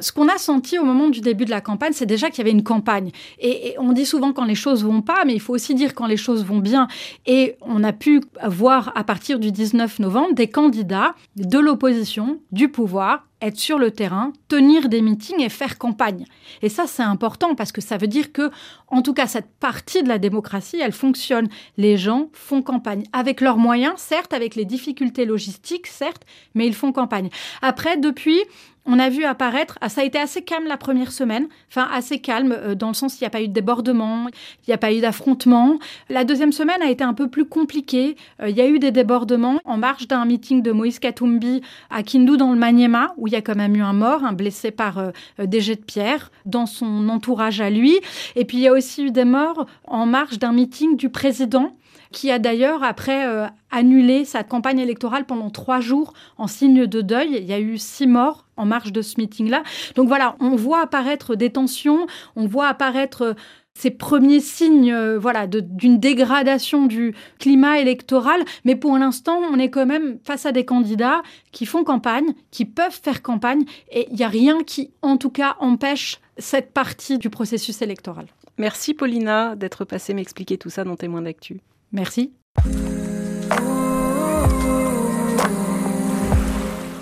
ce 0.00 0.12
qu'on 0.12 0.28
a 0.28 0.36
senti 0.38 0.78
au 0.78 0.84
moment 0.84 1.08
du 1.08 1.20
début 1.20 1.44
de 1.44 1.50
la 1.50 1.60
campagne, 1.60 1.92
c'est 1.94 2.06
déjà 2.06 2.28
qu'il 2.28 2.38
y 2.38 2.40
avait 2.42 2.50
une 2.50 2.62
campagne. 2.62 3.10
Et, 3.38 3.68
et 3.68 3.78
on 3.78 3.92
dit 3.92 4.06
souvent 4.06 4.32
quand 4.32 4.44
les 4.44 4.54
choses 4.54 4.84
vont 4.84 5.02
pas, 5.02 5.24
mais 5.24 5.34
il 5.34 5.40
faut 5.40 5.54
aussi 5.54 5.74
dire 5.74 5.94
quand 5.94 6.06
les 6.06 6.16
choses 6.16 6.44
vont 6.44 6.58
bien. 6.58 6.88
Et 7.26 7.56
on 7.62 7.82
a 7.84 7.92
pu 7.92 8.20
voir 8.46 8.92
à 8.94 9.04
partir 9.04 9.38
du 9.38 9.52
19 9.52 10.00
novembre 10.00 10.34
des 10.34 10.48
candidats 10.48 11.14
de 11.36 11.58
l'opposition, 11.58 12.40
du 12.52 12.68
pouvoir, 12.68 13.29
être 13.40 13.58
sur 13.58 13.78
le 13.78 13.90
terrain, 13.90 14.32
tenir 14.48 14.88
des 14.88 15.02
meetings 15.02 15.40
et 15.40 15.48
faire 15.48 15.78
campagne. 15.78 16.24
Et 16.62 16.68
ça, 16.68 16.86
c'est 16.86 17.02
important 17.02 17.54
parce 17.54 17.72
que 17.72 17.80
ça 17.80 17.96
veut 17.96 18.06
dire 18.06 18.32
que, 18.32 18.50
en 18.88 19.02
tout 19.02 19.14
cas, 19.14 19.26
cette 19.26 19.50
partie 19.58 20.02
de 20.02 20.08
la 20.08 20.18
démocratie, 20.18 20.80
elle 20.80 20.92
fonctionne. 20.92 21.48
Les 21.76 21.96
gens 21.96 22.28
font 22.32 22.62
campagne 22.62 23.04
avec 23.12 23.40
leurs 23.40 23.56
moyens, 23.56 23.94
certes, 23.96 24.32
avec 24.32 24.54
les 24.54 24.64
difficultés 24.64 25.24
logistiques, 25.24 25.86
certes, 25.86 26.24
mais 26.54 26.66
ils 26.66 26.74
font 26.74 26.92
campagne. 26.92 27.30
Après, 27.62 27.96
depuis, 27.96 28.40
on 28.86 28.98
a 28.98 29.08
vu 29.08 29.24
apparaître, 29.24 29.78
ah, 29.80 29.88
ça 29.88 30.00
a 30.00 30.04
été 30.04 30.18
assez 30.18 30.42
calme 30.42 30.66
la 30.66 30.76
première 30.76 31.12
semaine, 31.12 31.48
enfin 31.68 31.88
assez 31.92 32.18
calme 32.18 32.52
euh, 32.52 32.74
dans 32.74 32.88
le 32.88 32.94
sens 32.94 33.14
qu'il 33.14 33.24
n'y 33.24 33.26
a 33.26 33.30
pas 33.30 33.42
eu 33.42 33.48
de 33.48 33.52
débordement, 33.52 34.26
il 34.28 34.70
n'y 34.70 34.74
a 34.74 34.78
pas 34.78 34.92
eu 34.92 35.00
d'affrontement. 35.00 35.78
La 36.08 36.24
deuxième 36.24 36.52
semaine 36.52 36.82
a 36.82 36.90
été 36.90 37.04
un 37.04 37.14
peu 37.14 37.28
plus 37.28 37.44
compliquée. 37.44 38.16
Euh, 38.40 38.48
il 38.48 38.56
y 38.56 38.60
a 38.60 38.66
eu 38.66 38.78
des 38.78 38.90
débordements 38.90 39.60
en 39.64 39.76
marge 39.76 40.08
d'un 40.08 40.24
meeting 40.24 40.62
de 40.62 40.72
Moïse 40.72 40.98
Katumbi 40.98 41.60
à 41.90 42.02
Kindu 42.02 42.36
dans 42.36 42.52
le 42.52 42.58
Maniema, 42.58 43.12
où 43.16 43.26
il 43.26 43.32
y 43.32 43.36
a 43.36 43.42
quand 43.42 43.56
même 43.56 43.76
eu 43.76 43.82
un 43.82 43.92
mort, 43.92 44.24
un 44.24 44.32
blessé 44.32 44.70
par 44.70 44.98
euh, 44.98 45.10
des 45.38 45.60
jets 45.60 45.76
de 45.76 45.84
pierre 45.84 46.30
dans 46.46 46.66
son 46.66 47.08
entourage 47.08 47.60
à 47.60 47.70
lui. 47.70 47.98
Et 48.34 48.44
puis 48.44 48.58
il 48.58 48.62
y 48.62 48.68
a 48.68 48.72
aussi 48.72 49.04
eu 49.04 49.10
des 49.10 49.24
morts 49.24 49.66
en 49.84 50.06
marge 50.06 50.38
d'un 50.38 50.52
meeting 50.52 50.96
du 50.96 51.10
président 51.10 51.76
qui 52.12 52.30
a 52.30 52.38
d'ailleurs 52.38 52.82
après 52.82 53.26
euh, 53.26 53.46
annulé 53.70 54.24
sa 54.24 54.42
campagne 54.42 54.78
électorale 54.78 55.26
pendant 55.26 55.50
trois 55.50 55.80
jours 55.80 56.12
en 56.38 56.46
signe 56.46 56.86
de 56.86 57.00
deuil. 57.00 57.36
Il 57.40 57.44
y 57.44 57.52
a 57.52 57.60
eu 57.60 57.78
six 57.78 58.06
morts 58.06 58.46
en 58.56 58.66
marge 58.66 58.92
de 58.92 59.02
ce 59.02 59.18
meeting-là. 59.18 59.62
Donc 59.94 60.08
voilà, 60.08 60.36
on 60.40 60.56
voit 60.56 60.82
apparaître 60.82 61.34
des 61.34 61.50
tensions, 61.50 62.06
on 62.36 62.46
voit 62.46 62.68
apparaître 62.68 63.22
euh, 63.22 63.34
ces 63.74 63.90
premiers 63.90 64.40
signes 64.40 64.92
euh, 64.92 65.18
voilà, 65.18 65.46
d'une 65.46 65.98
dégradation 65.98 66.86
du 66.86 67.14
climat 67.38 67.78
électoral. 67.78 68.44
Mais 68.64 68.76
pour 68.76 68.98
l'instant, 68.98 69.38
on 69.38 69.58
est 69.58 69.70
quand 69.70 69.86
même 69.86 70.18
face 70.24 70.44
à 70.46 70.52
des 70.52 70.64
candidats 70.64 71.22
qui 71.52 71.64
font 71.64 71.84
campagne, 71.84 72.34
qui 72.50 72.64
peuvent 72.64 72.98
faire 73.02 73.22
campagne, 73.22 73.64
et 73.90 74.08
il 74.10 74.16
n'y 74.16 74.24
a 74.24 74.28
rien 74.28 74.62
qui, 74.64 74.90
en 75.02 75.16
tout 75.16 75.30
cas, 75.30 75.56
empêche 75.60 76.20
cette 76.36 76.72
partie 76.72 77.18
du 77.18 77.30
processus 77.30 77.80
électoral. 77.82 78.26
Merci 78.58 78.92
Paulina 78.92 79.56
d'être 79.56 79.84
passée 79.84 80.12
m'expliquer 80.12 80.58
tout 80.58 80.68
ça 80.68 80.84
dans 80.84 80.96
Témoins 80.96 81.22
d'actu. 81.22 81.60
Merci. 81.92 82.32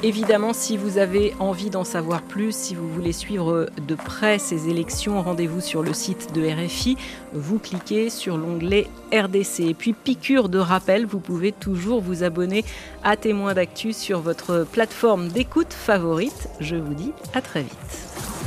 Évidemment, 0.05 0.53
si 0.53 0.77
vous 0.77 0.97
avez 0.97 1.35
envie 1.41 1.71
d'en 1.71 1.83
savoir 1.83 2.23
plus, 2.23 2.55
si 2.55 2.77
vous 2.77 2.89
voulez 2.89 3.13
suivre 3.13 3.69
de 3.85 3.95
près 3.97 4.39
ces 4.39 4.69
élections, 4.69 5.21
rendez-vous 5.21 5.61
sur 5.61 5.83
le 5.83 5.93
site 5.93 6.33
de 6.33 6.49
RFI. 6.49 6.97
Vous 7.33 7.59
cliquez 7.59 8.09
sur 8.09 8.37
l'onglet 8.37 8.87
RDC. 9.13 9.61
Et 9.61 9.75
puis, 9.75 9.93
piqûre 9.93 10.49
de 10.49 10.59
rappel, 10.59 11.05
vous 11.05 11.19
pouvez 11.19 11.51
toujours 11.51 12.01
vous 12.01 12.23
abonner 12.23 12.65
à 13.03 13.17
Témoins 13.17 13.55
d'actu 13.55 13.93
sur 13.93 14.21
votre 14.21 14.65
plateforme 14.71 15.29
d'écoute 15.29 15.73
favorite. 15.73 16.49
Je 16.61 16.77
vous 16.77 16.95
dis 16.95 17.13
à 17.35 17.43
très 17.43 17.63
vite. 17.63 18.38